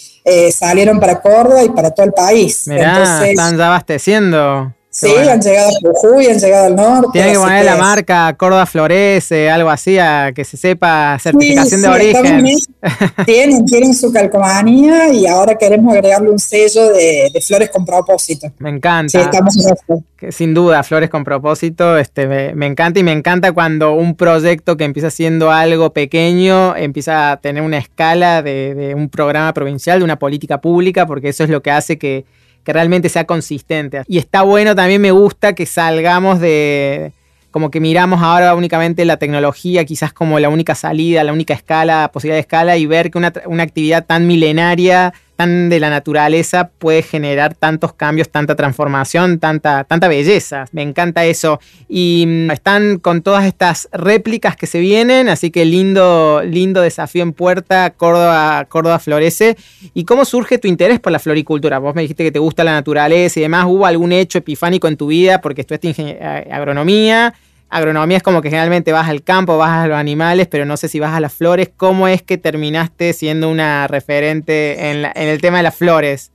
salieron 0.53 1.01
para 1.01 1.23
Córdoba 1.23 1.63
y 1.65 1.71
para 1.71 1.91
todo 1.91 2.05
el 2.05 2.13
país. 2.13 2.65
Mirá, 2.67 3.27
están 3.27 3.57
ya 3.57 3.67
abasteciendo. 3.67 4.75
Sí, 4.97 5.09
han 5.09 5.41
llegado 5.41 5.71
a 5.71 5.73
Jujuy, 5.81 6.27
han 6.29 6.39
llegado 6.39 6.67
al 6.67 6.77
norte. 6.77 7.09
Tiene 7.15 7.33
que 7.33 7.39
poner 7.39 7.65
la 7.65 7.77
marca 7.77 8.33
Córdoba 8.37 8.65
Florece, 8.65 9.51
algo 9.51 9.69
así, 9.69 9.99
a 9.99 10.31
que 10.33 10.45
se 10.45 10.57
sepa 10.57 11.19
certificación 11.19 11.83
de 11.83 11.89
origen. 11.89 12.47
tienen, 13.27 13.67
tienen 13.67 13.93
su 13.93 14.13
calcomanía 14.13 15.13
y 15.13 15.27
ahora 15.27 15.59
queremos 15.59 15.93
agregarle 15.93 16.31
un 16.31 16.39
sello 16.39 16.91
de, 16.93 17.29
flores 17.45 17.71
con 17.71 17.85
propósito. 17.85 18.53
Me 18.59 18.71
encanta. 18.71 19.09
Sí, 19.11 19.19
estamos 19.19 19.57
en 19.57 20.31
Sin 20.31 20.55
duda, 20.55 20.85
flores 20.85 21.11
con 21.11 21.25
propósito, 21.25 21.99
este, 21.99 22.55
me, 22.55 22.67
encanta 22.67 23.01
y 23.01 23.03
me 23.03 23.11
encanta 23.11 23.51
cuando 23.51 23.95
un 23.95 24.15
proyecto 24.15 24.77
que 24.77 24.85
empieza 24.85 25.11
siendo 25.11 25.51
algo 25.51 25.93
pequeño 25.93 26.77
empieza 26.77 27.33
a 27.33 27.37
tener 27.39 27.65
una 27.65 27.79
escala 27.79 28.43
de 28.43 28.95
un 28.97 29.09
programa 29.09 29.53
provincial, 29.55 29.99
de 29.99 30.05
una 30.05 30.21
política 30.21 30.61
pública, 30.61 31.05
porque 31.05 31.31
eso 31.31 31.43
es 31.43 31.51
lo 31.51 31.63
que 31.63 31.73
hace 31.73 31.99
que 31.99 32.25
que 32.65 32.73
realmente 32.73 33.09
sea 33.09 33.25
consistente. 33.25 34.03
Y 34.09 34.19
está 34.19 34.43
bueno, 34.43 34.75
también 34.75 35.01
me 35.01 35.11
gusta 35.11 35.55
que 35.55 35.67
salgamos 35.67 36.41
de, 36.41 37.13
como 37.51 37.71
que 37.71 37.81
miramos 37.81 38.23
ahora 38.23 38.55
únicamente 38.55 39.05
la 39.05 39.19
tecnología, 39.19 39.85
quizás 39.85 40.13
como 40.13 40.41
la 40.41 40.49
única 40.49 40.75
salida, 40.75 41.23
la 41.23 41.33
única 41.33 41.55
escala, 41.55 42.11
posibilidad 42.13 42.37
de 42.37 42.41
escala, 42.41 42.77
y 42.77 42.87
ver 42.87 43.11
que 43.11 43.19
una, 43.19 43.33
una 43.47 43.63
actividad 43.63 44.05
tan 44.07 44.27
milenaria 44.27 45.15
tan 45.37 45.69
de 45.69 45.81
la 45.81 45.91
naturaleza 45.91 46.71
puede 46.79 47.03
generar 47.03 47.55
tantos 47.55 47.93
cambios, 47.93 48.29
tanta 48.29 48.55
transformación, 48.55 49.39
tanta, 49.39 49.85
tanta 49.85 50.09
belleza. 50.09 50.67
Me 50.73 50.83
encanta 50.83 51.25
eso. 51.25 51.61
Y 51.89 52.25
mm, 52.27 52.51
están 52.51 52.99
con 52.99 53.23
todas 53.23 53.45
estas 53.45 53.89
réplicas 53.93 54.57
que 54.57 54.67
se 54.67 54.81
vienen, 54.81 55.29
así 55.29 55.51
que 55.51 55.65
lindo, 55.65 56.43
lindo 56.45 56.81
desafío 56.81 57.23
en 57.23 57.33
puerta, 57.33 57.91
Córdoba, 57.91 58.67
Córdoba 58.69 58.99
florece. 58.99 59.57
¿Y 59.93 60.05
cómo 60.05 60.25
surge 60.25 60.59
tu 60.59 60.69
interés 60.69 61.01
por 61.01 61.13
la 61.13 61.19
floricultura? 61.19 61.79
Vos 61.79 61.95
me 61.95 62.03
dijiste 62.03 62.25
que 62.25 62.33
te 62.33 62.39
gusta 62.39 62.65
la 62.65 62.73
naturaleza 62.73 63.41
y 63.41 63.43
demás. 63.43 63.67
¿Hubo 63.67 63.87
algún 63.87 64.13
hecho 64.13 64.39
epifánico 64.39 64.89
en 64.89 64.97
tu 64.97 65.09
vida 65.09 65.41
porque 65.41 65.63
estudiaste 65.63 65.95
eh, 65.99 66.49
agronomía? 66.51 67.35
Agronomía 67.75 68.19
es 68.19 68.23
como 68.23 68.41
que 68.41 68.51
generalmente 68.51 68.93
vas 68.93 69.09
al 69.09 69.23
campo, 69.23 69.59
vas 69.59 69.85
a 69.85 69.87
los 69.89 69.99
animales, 69.99 70.47
pero 70.49 70.65
no 70.65 70.77
sé 70.77 70.89
si 70.89 71.01
vas 71.01 71.13
a 71.13 71.21
las 71.21 71.33
flores. 71.33 71.71
¿Cómo 71.77 72.07
es 72.07 72.23
que 72.23 72.39
terminaste 72.39 73.13
siendo 73.13 73.51
una 73.51 73.89
referente 73.89 74.91
en, 74.91 75.05
el 75.15 75.41
tema 75.41 75.57
de 75.57 75.65
las 75.65 75.75
flores? 75.75 76.31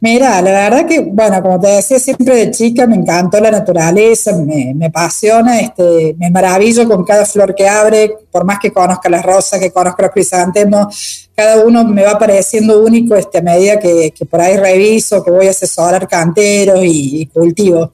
Mira, 0.00 0.42
la 0.42 0.50
verdad 0.50 0.86
que, 0.86 1.00
bueno, 1.00 1.40
como 1.40 1.60
te 1.60 1.68
decía, 1.68 1.98
siempre 1.98 2.34
de 2.34 2.50
chica 2.50 2.86
me 2.88 2.96
encantó 2.96 3.40
la 3.40 3.52
naturaleza, 3.52 4.36
me, 4.36 4.74
me, 4.74 4.86
apasiona, 4.86 5.60
este, 5.60 6.16
me 6.18 6.28
maravillo 6.28 6.88
con 6.88 7.04
cada 7.04 7.24
flor 7.24 7.54
que 7.54 7.68
abre, 7.68 8.12
por 8.30 8.44
más 8.44 8.58
que 8.58 8.72
conozca 8.72 9.08
las 9.08 9.24
rosas, 9.24 9.60
que 9.60 9.70
conozca 9.70 10.02
los 10.02 10.12
crisantemos, 10.12 11.30
cada 11.36 11.64
uno 11.64 11.84
me 11.84 12.02
va 12.02 12.18
pareciendo 12.18 12.82
único 12.82 13.14
este, 13.14 13.38
a 13.38 13.42
medida 13.42 13.78
que, 13.78 14.12
por 14.28 14.40
ahí 14.40 14.56
reviso, 14.56 15.22
que 15.22 15.30
voy 15.30 15.46
a 15.46 15.50
asesorar 15.50 16.08
canteros 16.08 16.80
y, 16.82 17.22
y 17.22 17.26
cultivo. 17.26 17.92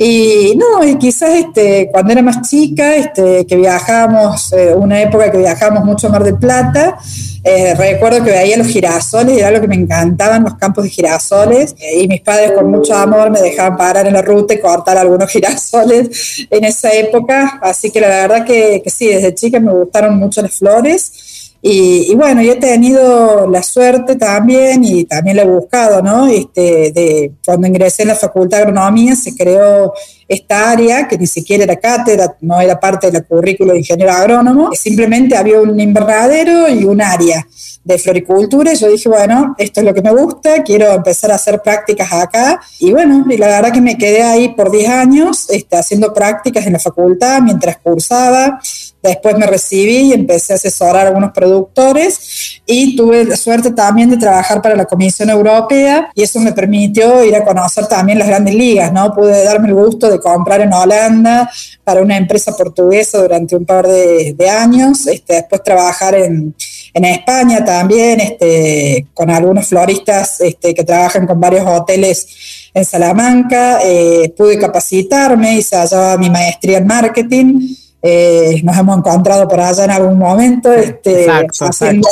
Y 0.00 0.54
no, 0.56 0.84
y 0.84 0.96
quizás 0.96 1.30
este, 1.30 1.88
cuando 1.90 2.12
era 2.12 2.22
más 2.22 2.48
chica, 2.48 2.94
este, 2.94 3.44
que 3.44 3.56
viajamos, 3.56 4.52
eh, 4.52 4.72
una 4.72 5.02
época 5.02 5.32
que 5.32 5.38
viajamos 5.38 5.84
mucho 5.84 6.06
a 6.06 6.10
Mar 6.10 6.22
del 6.22 6.38
Plata, 6.38 6.98
eh, 7.42 7.74
recuerdo 7.74 8.22
que 8.22 8.30
veía 8.30 8.56
los 8.56 8.68
girasoles 8.68 9.38
era 9.38 9.50
lo 9.50 9.60
que 9.60 9.66
me 9.66 9.74
encantaban, 9.74 10.44
los 10.44 10.54
campos 10.54 10.84
de 10.84 10.90
girasoles. 10.90 11.74
Y 11.96 12.06
mis 12.06 12.20
padres 12.20 12.52
con 12.52 12.70
mucho 12.70 12.94
amor 12.94 13.30
me 13.30 13.40
dejaban 13.40 13.76
parar 13.76 14.06
en 14.06 14.12
la 14.12 14.22
ruta 14.22 14.54
y 14.54 14.60
cortar 14.60 14.96
algunos 14.98 15.28
girasoles 15.32 16.46
en 16.48 16.64
esa 16.64 16.92
época. 16.92 17.58
Así 17.60 17.90
que 17.90 18.00
la 18.00 18.08
verdad 18.08 18.44
que, 18.44 18.80
que 18.84 18.90
sí, 18.90 19.08
desde 19.08 19.34
chica 19.34 19.58
me 19.58 19.72
gustaron 19.72 20.16
mucho 20.16 20.42
las 20.42 20.54
flores. 20.54 21.37
Y, 21.60 22.14
bueno, 22.14 22.40
yo 22.40 22.52
he 22.52 22.56
tenido 22.56 23.48
la 23.48 23.64
suerte 23.64 24.14
también 24.14 24.84
y 24.84 25.04
también 25.04 25.36
la 25.36 25.42
he 25.42 25.48
buscado, 25.48 26.00
¿no? 26.00 26.28
Este, 26.28 26.92
de, 26.92 27.32
cuando 27.44 27.66
ingresé 27.66 28.02
en 28.02 28.08
la 28.08 28.14
Facultad 28.14 28.58
de 28.58 28.62
Agronomía 28.62 29.16
se 29.16 29.34
creó 29.34 29.92
esta 30.28 30.70
área 30.70 31.08
que 31.08 31.18
ni 31.18 31.26
siquiera 31.26 31.64
era 31.64 31.74
cátedra, 31.76 32.36
no 32.42 32.60
era 32.60 32.78
parte 32.78 33.10
del 33.10 33.26
currículo 33.26 33.72
de 33.72 33.78
ingeniero 33.78 34.12
agrónomo, 34.12 34.70
simplemente 34.72 35.36
había 35.36 35.60
un 35.60 35.80
invernadero 35.80 36.68
y 36.68 36.84
un 36.84 37.02
área 37.02 37.44
de 37.88 37.98
floricultura 37.98 38.70
y 38.70 38.76
yo 38.76 38.86
dije, 38.88 39.08
bueno, 39.08 39.54
esto 39.56 39.80
es 39.80 39.86
lo 39.86 39.94
que 39.94 40.02
me 40.02 40.12
gusta, 40.12 40.62
quiero 40.62 40.92
empezar 40.92 41.32
a 41.32 41.36
hacer 41.36 41.62
prácticas 41.62 42.12
acá. 42.12 42.60
Y 42.78 42.92
bueno, 42.92 43.24
y 43.26 43.36
la 43.38 43.46
verdad 43.46 43.72
que 43.72 43.80
me 43.80 43.96
quedé 43.96 44.22
ahí 44.22 44.50
por 44.50 44.70
10 44.70 44.90
años 44.90 45.46
este, 45.48 45.74
haciendo 45.74 46.12
prácticas 46.12 46.66
en 46.66 46.74
la 46.74 46.78
facultad 46.78 47.40
mientras 47.40 47.78
cursaba. 47.78 48.60
Después 49.02 49.38
me 49.38 49.46
recibí 49.46 50.10
y 50.10 50.12
empecé 50.12 50.52
a 50.52 50.56
asesorar 50.56 51.06
a 51.06 51.08
algunos 51.08 51.32
productores 51.32 52.60
y 52.66 52.94
tuve 52.94 53.24
la 53.24 53.36
suerte 53.36 53.70
también 53.70 54.10
de 54.10 54.18
trabajar 54.18 54.60
para 54.60 54.76
la 54.76 54.84
Comisión 54.84 55.30
Europea 55.30 56.10
y 56.14 56.24
eso 56.24 56.40
me 56.40 56.52
permitió 56.52 57.24
ir 57.24 57.36
a 57.36 57.44
conocer 57.44 57.86
también 57.86 58.18
las 58.18 58.28
grandes 58.28 58.54
ligas, 58.54 58.92
¿no? 58.92 59.14
Pude 59.14 59.44
darme 59.44 59.68
el 59.68 59.74
gusto 59.74 60.10
de 60.10 60.20
comprar 60.20 60.60
en 60.60 60.74
Holanda 60.74 61.48
para 61.84 62.02
una 62.02 62.18
empresa 62.18 62.54
portuguesa 62.54 63.22
durante 63.22 63.56
un 63.56 63.64
par 63.64 63.86
de, 63.86 64.34
años, 64.50 65.06
este, 65.06 65.34
después 65.34 65.62
trabajar 65.62 66.14
en, 66.14 66.54
en 66.98 67.04
España 67.04 67.64
también, 67.64 68.20
este, 68.20 69.06
con 69.14 69.30
algunos 69.30 69.68
floristas 69.68 70.40
este, 70.40 70.74
que 70.74 70.82
trabajan 70.82 71.26
con 71.26 71.40
varios 71.40 71.64
hoteles 71.64 72.70
en 72.74 72.84
Salamanca, 72.84 73.78
eh, 73.84 74.34
pude 74.36 74.58
capacitarme, 74.58 75.58
hice 75.58 75.76
allá 75.76 76.16
mi 76.16 76.28
maestría 76.28 76.78
en 76.78 76.86
marketing, 76.86 77.74
eh, 78.02 78.60
nos 78.64 78.76
hemos 78.76 78.98
encontrado 78.98 79.46
por 79.46 79.60
allá 79.60 79.84
en 79.84 79.90
algún 79.92 80.18
momento, 80.18 80.72
este, 80.72 81.26
haciendo, 81.60 82.08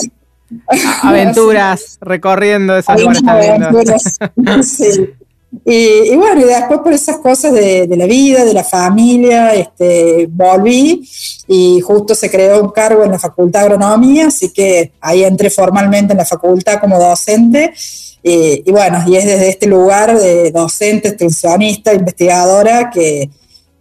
aventuras, 1.03 1.99
recorriendo 2.01 2.79
esas 2.79 3.01
aventuras. 3.27 4.19
sí. 4.63 5.11
Y, 5.65 6.15
bueno, 6.17 6.41
y 6.41 6.45
después 6.45 6.81
por 6.81 6.93
esas 6.93 7.19
cosas 7.19 7.53
de, 7.53 7.89
la 7.97 8.07
vida, 8.07 8.45
de 8.45 8.55
la 8.55 8.65
familia, 8.65 9.55
este, 9.55 10.27
volví 10.31 11.09
y 11.49 11.81
justo 11.81 12.15
se 12.15 12.31
creó 12.31 12.63
un 12.63 12.71
cargo 12.71 13.05
en 13.05 13.13
la 13.13 13.19
Facultad 13.19 13.61
de 13.61 13.67
Agronomía, 13.67 14.27
así 14.27 14.53
que 14.53 14.93
ahí 15.01 15.25
entré 15.25 15.51
formalmente 15.51 16.13
en 16.13 16.19
la 16.19 16.25
facultad 16.25 16.81
como 16.81 16.99
docente. 16.99 17.73
Y, 18.23 18.63
y 18.67 18.73
bueno, 18.73 19.05
y 19.07 19.17
es 19.17 19.25
desde 19.25 19.49
este 19.49 19.67
lugar 19.67 20.19
de 20.19 20.51
docente, 20.51 21.09
extensionista, 21.09 21.95
investigadora, 21.95 22.91
que, 22.91 23.31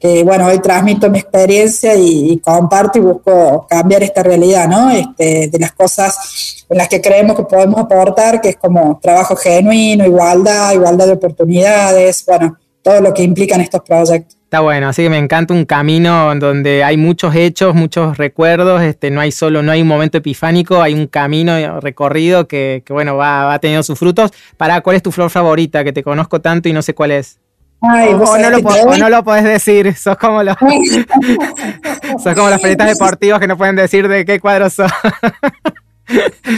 que, 0.06 0.24
bueno, 0.24 0.46
hoy 0.46 0.60
transmito 0.60 1.10
mi 1.10 1.18
experiencia 1.18 1.96
y, 1.96 2.38
comparto 2.38 3.00
y 3.00 3.02
busco 3.02 3.66
cambiar 3.68 4.04
esta 4.04 4.22
realidad, 4.22 4.68
¿no? 4.68 4.92
Este, 4.92 5.48
de 5.48 5.60
las 5.60 5.72
cosas 5.72 6.66
en 6.70 6.78
las 6.78 6.88
que 6.88 7.02
creemos 7.02 7.36
que 7.36 7.44
podemos 7.44 7.80
aportar, 7.80 8.40
que 8.40 8.50
es 8.50 8.56
como 8.56 9.00
trabajo 9.02 9.36
genuino, 9.36 10.06
igualdad, 10.06 10.74
igualdad 10.74 11.08
de 11.08 11.14
oportunidades, 11.14 12.24
bueno, 12.28 12.56
todo 12.84 13.02
lo 13.02 13.14
que 13.16 13.24
implican 13.24 13.62
estos 13.62 13.82
proyectos. 13.82 14.38
Está 14.44 14.60
bueno, 14.60 14.90
así 14.90 15.02
que 15.02 15.10
me 15.10 15.18
encanta 15.18 15.56
un 15.56 15.66
camino 15.66 16.36
donde 16.36 16.84
hay 16.84 16.98
muchos 16.98 17.34
hechos, 17.34 17.74
muchos 17.74 18.18
recuerdos, 18.18 18.84
este, 18.84 19.10
no 19.10 19.22
hay 19.22 19.32
solo, 19.32 19.64
no 19.64 19.72
hay 19.72 19.82
un 19.82 19.88
momento 19.88 20.20
epifánico, 20.20 20.84
hay 20.84 20.94
un 20.94 21.08
camino 21.08 21.80
recorrido 21.80 22.48
que, 22.48 22.84
bueno, 22.90 23.18
va, 23.18 23.46
va 23.46 23.60
teniendo 23.60 23.82
sus 23.82 23.98
frutos. 23.98 24.32
Para, 24.56 24.82
¿cuál 24.82 24.98
es 24.98 25.04
tu 25.04 25.12
flor 25.12 25.32
favorita? 25.32 25.84
Que 25.84 25.94
te 25.94 26.04
conozco 26.04 26.42
tanto 26.42 26.70
y 26.70 26.74
no 26.74 26.84
sé 26.84 26.94
cuál 26.94 27.12
es. 27.12 27.40
O, 27.80 28.38
no 28.38 28.50
lo, 28.50 28.98
no 28.98 29.10
lo 29.10 29.24
podés 29.24 29.44
decir, 29.44 29.94
sos 29.96 30.18
como 30.18 30.42
los, 30.44 30.56
sos 32.24 32.34
como 32.34 32.50
los 32.50 32.60
periodistas 32.60 32.98
deportivos 32.98 33.40
que 33.40 33.48
no 33.48 33.58
pueden 33.58 33.76
decir 33.76 34.08
de 34.08 34.26
qué 34.26 34.40
cuadro 34.40 34.70
son. 34.70 34.90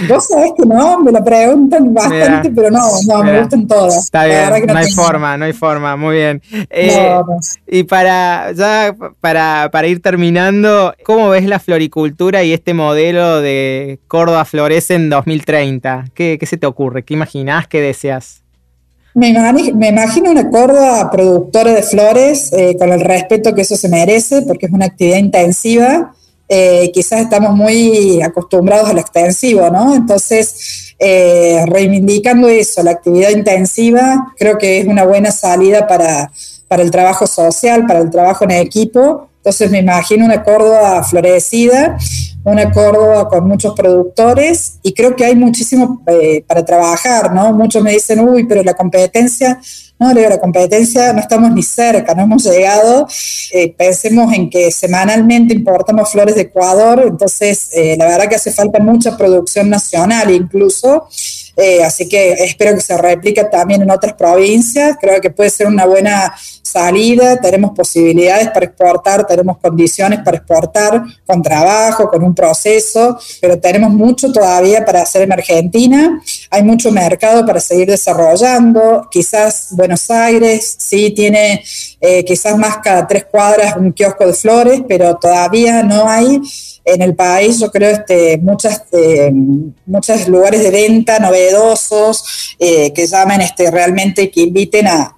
Vos 0.10 0.27
sabés 0.27 0.51
que 0.58 0.65
no, 0.65 0.99
me 0.99 1.12
lo 1.12 1.23
preguntan 1.23 1.93
bastante, 1.93 2.51
pero 2.51 2.69
no, 2.69 2.82
no, 3.08 3.23
me 3.23 3.39
gustan 3.39 3.65
todas. 3.65 3.97
Está 3.97 4.25
bien, 4.25 4.67
no, 4.67 4.77
hay 4.77 4.91
forma, 4.91 5.38
no 5.38 5.45
hay 5.45 5.53
forma, 5.53 5.95
muy 5.95 6.17
bien. 6.17 6.41
Eh, 6.69 7.17
y 7.65 7.84
para, 7.84 8.51
ya 8.51 8.93
para, 9.21 9.69
para 9.71 9.88
ir 9.88 10.01
terminando, 10.01 10.93
¿cómo 11.06 11.30
ves 11.30 11.45
la 11.45 11.60
floricultura 11.60 12.43
y 12.43 12.51
este 12.51 12.73
modelo 12.73 13.39
de 13.39 13.99
Córdoba 14.08 14.43
Florece 14.43 14.95
en 14.95 15.10
2030? 15.10 16.06
¿Qué, 16.13 16.38
qué 16.38 16.45
se 16.45 16.58
te 16.58 16.67
ocurre? 16.67 17.03
¿Qué 17.03 17.13
imaginás? 17.13 17.67
¿Qué 17.67 17.82
deseas? 17.82 18.43
Me 19.17 19.89
imagino, 19.89 20.32
una 20.32 20.49
Córdoba 20.49 21.10
productora 21.12 21.73
de 21.73 21.84
flores 21.84 22.53
eh, 22.53 22.75
con 22.77 22.91
el 22.91 23.01
respeto 23.01 23.53
que 23.53 23.62
eso 23.62 23.75
se 23.75 23.89
merece, 23.89 24.43
porque 24.43 24.67
es 24.67 24.71
una 24.71 24.86
actividad 24.86 25.17
intensiva 25.17 26.13
eh, 26.49 26.91
quizás 26.93 27.21
estamos 27.21 27.53
muy 27.53 28.21
acostumbrados 28.21 28.89
al 28.89 28.99
extensivo, 28.99 29.69
¿no? 29.69 29.93
Entonces, 29.93 30.95
eh, 30.97 31.65
reivindicando 31.67 32.47
eso, 32.47 32.82
la 32.84 32.91
actividad 32.91 33.32
intensiva, 33.32 34.34
creo 34.38 34.58
que 34.58 34.80
es 34.80 34.88
una 34.88 35.03
buena 35.03 35.32
salida 35.32 35.88
para, 35.88 36.32
para 36.69 36.84
el 36.84 36.91
trabajo 36.91 37.27
social, 37.27 37.86
para 37.86 37.99
el 37.99 38.10
trabajo 38.10 38.45
en 38.45 38.51
equipo. 38.51 39.30
Entonces 39.47 39.71
me 39.71 39.79
imagino 39.79 40.25
una 40.25 40.43
Córdoba 40.43 41.01
florecida, 41.05 41.97
una 42.43 42.69
Córdoba 42.69 43.29
con 43.29 43.47
muchos 43.47 43.73
productores 43.75 44.79
y 44.83 44.91
creo 44.93 45.15
que 45.15 45.23
hay 45.23 45.38
muchísimo 45.38 46.03
eh, 46.05 46.43
para 46.45 46.65
trabajar, 46.65 47.33
¿no? 47.33 47.53
Muchos 47.53 47.81
me 47.81 47.93
dicen, 47.93 48.19
uy, 48.19 48.43
pero 48.43 48.62
la 48.62 48.73
competencia 48.73 49.57
no, 49.99 50.13
le 50.13 50.27
la 50.27 50.38
competencia 50.38 51.13
no 51.13 51.21
estamos 51.21 51.51
ni 51.51 51.63
cerca, 51.63 52.13
no 52.13 52.23
hemos 52.23 52.43
llegado. 52.43 53.07
Eh, 53.53 53.73
pensemos 53.77 54.33
en 54.33 54.49
que 54.49 54.69
semanalmente 54.69 55.53
importamos 55.53 56.12
flores 56.12 56.36
de 56.36 56.41
Ecuador, 56.41 57.05
entonces 57.07 57.69
eh, 57.73 57.95
la 57.97 58.05
verdad 58.05 58.27
que 58.27 58.36
hace 58.36 58.51
falta 58.51 58.79
mucha 58.79 59.15
producción 59.15 59.69
nacional 59.69 60.29
incluso. 60.29 61.07
Eh, 61.58 61.84
así 61.84 62.08
que 62.08 62.34
espero 62.34 62.76
que 62.76 62.82
se 62.82 62.96
replique 62.96 63.43
también 63.46 63.82
en 63.82 63.89
otras 63.89 64.13
provincias. 64.13 64.96
Creo 65.02 65.20
que 65.20 65.32
puede 65.32 65.50
ser 65.50 65.65
una 65.65 65.86
buena 65.88 66.36
salida, 66.62 67.38
tenemos 67.38 67.72
posibilidades 67.72 68.50
para 68.50 68.67
exportar, 68.67 69.26
tenemos 69.26 69.58
condiciones 69.58 70.20
para 70.24 70.38
exportar 70.38 71.02
con 71.26 71.41
trabajo, 71.41 72.10
con 72.10 72.24
un 72.24 72.36
proceso, 72.36 73.17
pero 73.41 73.58
tenemos 73.58 73.89
mucho 73.91 74.32
todavía 74.32 74.86
para 74.86 75.02
hacer 75.02 75.24
en 75.24 75.32
Argentina. 75.34 76.22
Hay 76.52 76.62
mucho 76.62 76.91
mercado 76.91 77.43
para 77.46 77.60
seguir 77.60 77.88
desarrollando. 77.88 79.08
Quizás 79.10 79.70
Buenos 79.72 80.12
Aires 80.12 80.76
sí 80.78 81.12
tiene 81.12 81.63
eh, 82.00 82.24
quizás 82.24 82.56
más 82.56 82.78
cada 82.84 83.08
tres 83.08 83.26
cuadras 83.26 83.76
un 83.78 83.93
kiosco 83.93 84.28
de 84.28 84.34
flores, 84.34 84.82
pero 84.88 85.15
todavía 85.15 85.82
no 85.82 86.08
hay 86.08 86.39
en 86.88 87.02
el 87.02 87.15
país, 87.15 87.60
yo 87.60 87.69
creo, 87.69 87.91
este, 87.91 88.38
muchas, 88.38 88.84
eh, 88.93 89.30
muchos 89.86 90.28
lugares 90.30 90.63
de 90.63 90.71
venta 90.71 91.19
novedosos 91.19 92.56
eh, 92.58 92.93
que 92.93 93.06
llamen 93.06 93.41
este, 93.41 93.69
realmente, 93.69 94.32
que 94.32 94.41
inviten 94.41 94.88
a, 94.88 95.13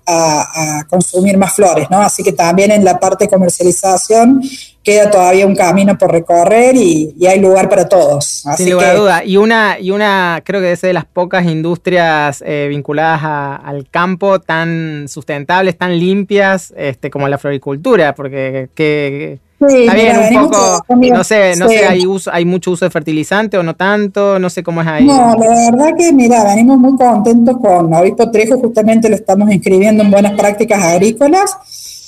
consumir 0.90 1.38
más 1.38 1.54
flores, 1.54 1.88
¿no? 1.92 2.02
Así 2.02 2.24
que 2.24 2.32
también 2.32 2.72
en 2.72 2.84
la 2.84 3.00
parte 3.00 3.26
de 3.26 3.30
comercialización 3.30 4.42
queda 4.84 5.12
todavía 5.12 5.46
un 5.46 5.56
camino 5.56 5.96
por 6.00 6.12
recorrer 6.12 6.76
y, 6.76 7.14
hay 7.28 7.40
lugar 7.40 7.70
para 7.70 7.88
todos. 7.88 8.44
Sin 8.58 8.72
lugar 8.72 8.90
a 8.90 8.96
duda. 8.96 9.24
Y 9.24 9.38
una, 9.38 9.80
y 9.80 9.92
una, 9.92 10.42
creo 10.44 10.62
que 10.62 10.72
es 10.72 10.82
de 10.82 10.94
las 10.94 11.06
pocas 11.06 11.46
industrias 11.46 12.44
eh, 12.44 12.66
vinculadas 12.70 13.22
al 13.64 13.88
campo 13.92 14.40
tan 14.40 15.06
sustentables, 15.08 15.78
tan 15.78 16.00
limpias, 16.00 16.74
este, 16.76 17.12
como 17.12 17.28
la 17.28 17.38
floricultura, 17.38 18.16
porque 18.16 18.70
que 18.74 19.40
Sí, 19.68 19.82
Está 19.82 19.94
bien, 19.94 20.38
un 20.38 20.50
poco, 20.50 20.86
no 20.96 21.24
sé, 21.26 21.56
no 21.58 21.68
sé, 21.68 21.86
hay, 21.86 22.06
uso, 22.06 22.32
hay 22.32 22.46
mucho 22.46 22.72
uso 22.72 22.86
de 22.86 22.92
fertilizante 22.92 23.58
o 23.58 23.64
no 23.64 23.76
tanto, 23.76 24.40
no 24.40 24.50
sé 24.50 24.64
cómo 24.64 24.82
es 24.82 24.88
ahí. 24.88 25.06
No, 25.06 25.36
la 25.36 25.70
verdad 25.70 25.98
que, 25.98 26.14
mira, 26.14 26.46
venimos 26.46 26.78
muy 26.78 26.96
contentos 26.96 27.58
con 27.62 27.94
Obispo 27.94 28.32
Trejo, 28.32 28.58
justamente 28.58 29.10
lo 29.10 29.16
estamos 29.16 29.52
inscribiendo 29.52 30.02
en 30.02 30.12
buenas 30.12 30.32
prácticas 30.40 30.82
agrícolas, 30.82 31.58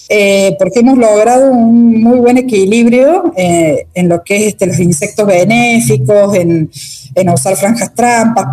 eh, 0.07 0.55
porque 0.59 0.79
hemos 0.79 0.97
logrado 0.97 1.51
un 1.51 2.01
muy 2.01 2.19
buen 2.19 2.37
equilibrio 2.37 3.33
eh, 3.35 3.85
en 3.95 4.07
lo 4.07 4.23
que 4.23 4.37
es 4.37 4.43
este, 4.43 4.67
los 4.67 4.79
insectos 4.79 5.27
benéficos, 5.27 6.33
en, 6.35 6.71
en 7.15 7.29
usar 7.29 7.57
franjas 7.57 7.93
trampas, 7.93 8.45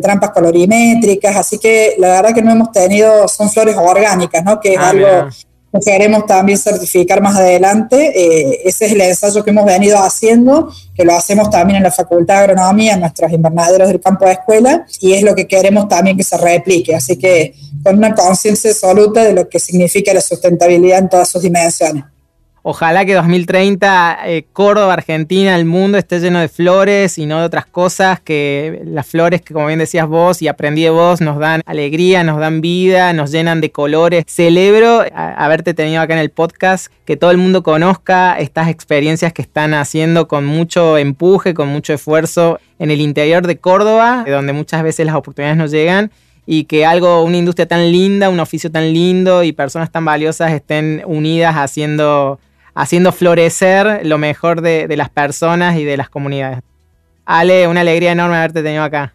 trampas 0.00 0.30
colorimétricas, 0.30 1.34
así 1.34 1.58
que 1.58 1.96
la 1.98 2.08
verdad 2.08 2.34
que 2.34 2.42
no 2.42 2.52
hemos 2.52 2.70
tenido, 2.70 3.26
son 3.26 3.50
flores 3.50 3.74
orgánicas, 3.76 4.44
¿no? 4.44 4.60
Que 4.60 4.74
es 4.74 4.78
ah, 4.78 4.90
algo 4.90 5.28
que 5.72 5.80
queremos 5.80 6.26
también 6.26 6.58
certificar 6.58 7.20
más 7.20 7.36
adelante. 7.36 8.12
Eh, 8.14 8.60
ese 8.64 8.86
es 8.86 8.92
el 8.92 9.00
ensayo 9.00 9.44
que 9.44 9.50
hemos 9.50 9.64
venido 9.64 9.98
haciendo, 9.98 10.72
que 10.94 11.04
lo 11.04 11.14
hacemos 11.14 11.50
también 11.50 11.78
en 11.78 11.82
la 11.82 11.90
Facultad 11.90 12.34
de 12.34 12.40
Agronomía, 12.40 12.94
en 12.94 13.00
nuestros 13.00 13.30
invernaderos 13.32 13.88
del 13.88 14.00
campo 14.00 14.24
de 14.24 14.32
escuela, 14.32 14.86
y 15.00 15.12
es 15.12 15.22
lo 15.22 15.34
que 15.34 15.46
queremos 15.46 15.88
también 15.88 16.16
que 16.16 16.24
se 16.24 16.36
replique. 16.36 16.94
Así 16.94 17.16
que 17.16 17.54
con 17.82 17.98
una 17.98 18.14
conciencia 18.14 18.70
absoluta 18.70 19.24
de 19.24 19.32
lo 19.32 19.48
que 19.48 19.58
significa 19.58 20.12
la 20.14 20.20
sustentabilidad 20.20 20.98
en 20.98 21.08
todas 21.08 21.28
sus 21.28 21.42
dimensiones. 21.42 22.04
Ojalá 22.62 23.04
que 23.04 23.14
2030 23.14 24.18
eh, 24.26 24.44
Córdoba, 24.52 24.92
Argentina, 24.92 25.56
el 25.56 25.64
mundo 25.64 25.96
esté 25.96 26.20
lleno 26.20 26.40
de 26.40 26.48
flores 26.48 27.18
y 27.18 27.26
no 27.26 27.38
de 27.38 27.44
otras 27.44 27.66
cosas, 27.66 28.20
que 28.20 28.82
las 28.84 29.06
flores 29.06 29.42
que 29.42 29.54
como 29.54 29.66
bien 29.66 29.78
decías 29.78 30.06
vos 30.06 30.42
y 30.42 30.48
aprendí 30.48 30.82
de 30.82 30.90
vos 30.90 31.20
nos 31.20 31.38
dan 31.38 31.62
alegría, 31.66 32.24
nos 32.24 32.40
dan 32.40 32.60
vida, 32.60 33.12
nos 33.12 33.30
llenan 33.30 33.60
de 33.60 33.70
colores. 33.70 34.24
Celebro 34.26 35.04
haberte 35.14 35.74
tenido 35.74 36.02
acá 36.02 36.14
en 36.14 36.20
el 36.20 36.30
podcast, 36.30 36.92
que 37.04 37.16
todo 37.16 37.30
el 37.30 37.38
mundo 37.38 37.62
conozca 37.62 38.38
estas 38.38 38.68
experiencias 38.68 39.32
que 39.32 39.42
están 39.42 39.74
haciendo 39.74 40.28
con 40.28 40.44
mucho 40.44 40.98
empuje, 40.98 41.54
con 41.54 41.68
mucho 41.68 41.92
esfuerzo 41.92 42.58
en 42.78 42.90
el 42.90 43.00
interior 43.00 43.46
de 43.46 43.58
Córdoba, 43.58 44.24
donde 44.26 44.52
muchas 44.52 44.82
veces 44.82 45.06
las 45.06 45.14
oportunidades 45.14 45.56
no 45.56 45.66
llegan 45.66 46.10
y 46.50 46.64
que 46.64 46.86
algo, 46.86 47.24
una 47.24 47.36
industria 47.36 47.68
tan 47.68 47.92
linda, 47.92 48.30
un 48.30 48.40
oficio 48.40 48.72
tan 48.72 48.92
lindo 48.94 49.42
y 49.42 49.52
personas 49.52 49.92
tan 49.92 50.06
valiosas 50.06 50.52
estén 50.52 51.02
unidas 51.04 51.54
haciendo 51.56 52.40
haciendo 52.78 53.10
florecer 53.10 54.06
lo 54.06 54.18
mejor 54.18 54.60
de, 54.60 54.86
las 54.96 55.10
personas 55.10 55.76
y 55.76 55.84
de 55.84 55.96
las 55.96 56.08
comunidades. 56.08 56.60
Ale, 57.26 57.66
una 57.66 57.80
alegría 57.80 58.12
enorme 58.12 58.36
haberte 58.36 58.62
tenido 58.62 58.84
acá. 58.84 59.12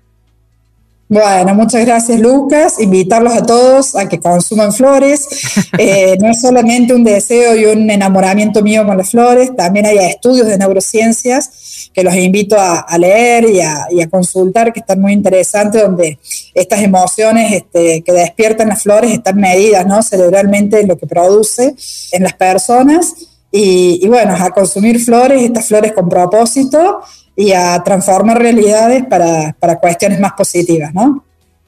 Bueno, 1.08 1.56
muchas 1.56 1.86
gracias 1.86 2.20
Lucas. 2.20 2.78
Invitarlos 2.80 3.34
a 3.34 3.46
todos 3.46 3.96
a 3.96 4.10
que 4.10 4.20
consuman 4.20 4.74
flores. 4.74 5.28
Eh, 5.80 6.18
no 6.20 6.30
es 6.30 6.40
solamente 6.40 6.94
un 6.94 7.04
deseo 7.04 7.56
y 7.56 7.66
un 7.66 7.90
enamoramiento 7.90 8.62
mío 8.62 8.86
con 8.86 8.96
las 8.96 9.10
flores, 9.10 9.56
también 9.56 9.88
hay 9.88 9.98
estudios 9.98 10.46
de 10.46 10.56
neurociencias 10.60 11.90
que 11.92 12.04
los 12.04 12.14
invito 12.14 12.56
a, 12.60 12.86
leer 13.00 13.46
y 13.50 13.60
a, 13.60 14.08
consultar, 14.08 14.72
que 14.72 14.82
están 14.82 15.02
muy 15.02 15.14
interesantes, 15.14 15.82
donde 15.82 16.20
estas 16.54 16.84
emociones 16.84 17.54
este, 17.54 18.04
que 18.04 18.12
despiertan 18.12 18.70
las 18.70 18.84
flores 18.84 19.12
están 19.12 19.38
medidas 19.38 19.84
¿no? 19.88 20.04
cerebralmente 20.04 20.80
en 20.80 20.90
lo 20.90 20.96
que 20.96 21.08
produce 21.08 21.74
en 22.12 22.22
las 22.22 22.34
personas 22.34 23.16
y, 23.56 24.08
bueno, 24.08 24.36
a 24.36 24.50
consumir 24.50 25.00
flores, 25.00 25.44
estas 25.44 25.68
flores 25.68 25.92
con 25.92 26.10
propósito 26.10 27.02
y 27.36 27.52
a 27.52 27.84
transformar 27.84 28.40
realidades 28.40 29.06
para, 29.06 29.56
para 29.60 29.76
cuestiones 29.76 30.20
más 30.20 30.34
positivas, 30.34 30.92
¿no? 30.92 31.24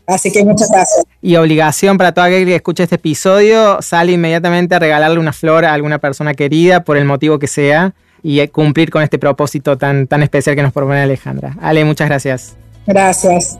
Así 0.08 0.32
que 0.32 0.44
muchas 0.44 0.70
gracias. 0.70 1.06
Y 1.22 1.36
obligación 1.36 2.00
para 2.00 2.12
todo 2.12 2.26
aquel 2.26 2.46
que 2.46 2.56
escuche 2.56 2.84
este 2.84 2.96
episodio, 2.96 3.82
sale 3.84 4.14
inmediatamente 4.14 4.74
a 4.74 4.80
regalarle 4.80 5.20
una 5.20 5.32
flor 5.32 5.64
a 5.64 5.74
alguna 5.74 6.00
persona 6.00 6.34
querida, 6.34 6.84
por 6.84 6.98
el 6.98 7.06
motivo 7.06 7.38
que 7.38 7.48
sea, 7.48 7.94
y 8.24 8.48
cumplir 8.48 8.90
con 8.90 9.04
este 9.04 9.20
propósito 9.20 9.78
tan, 9.78 10.08
tan 10.08 10.24
especial 10.24 10.56
que 10.56 10.64
nos 10.64 10.74
propone 10.74 11.02
Alejandra. 11.02 11.56
Ale, 11.62 11.86
muchas 11.86 12.08
gracias. 12.10 12.56
Gracias. 12.88 13.60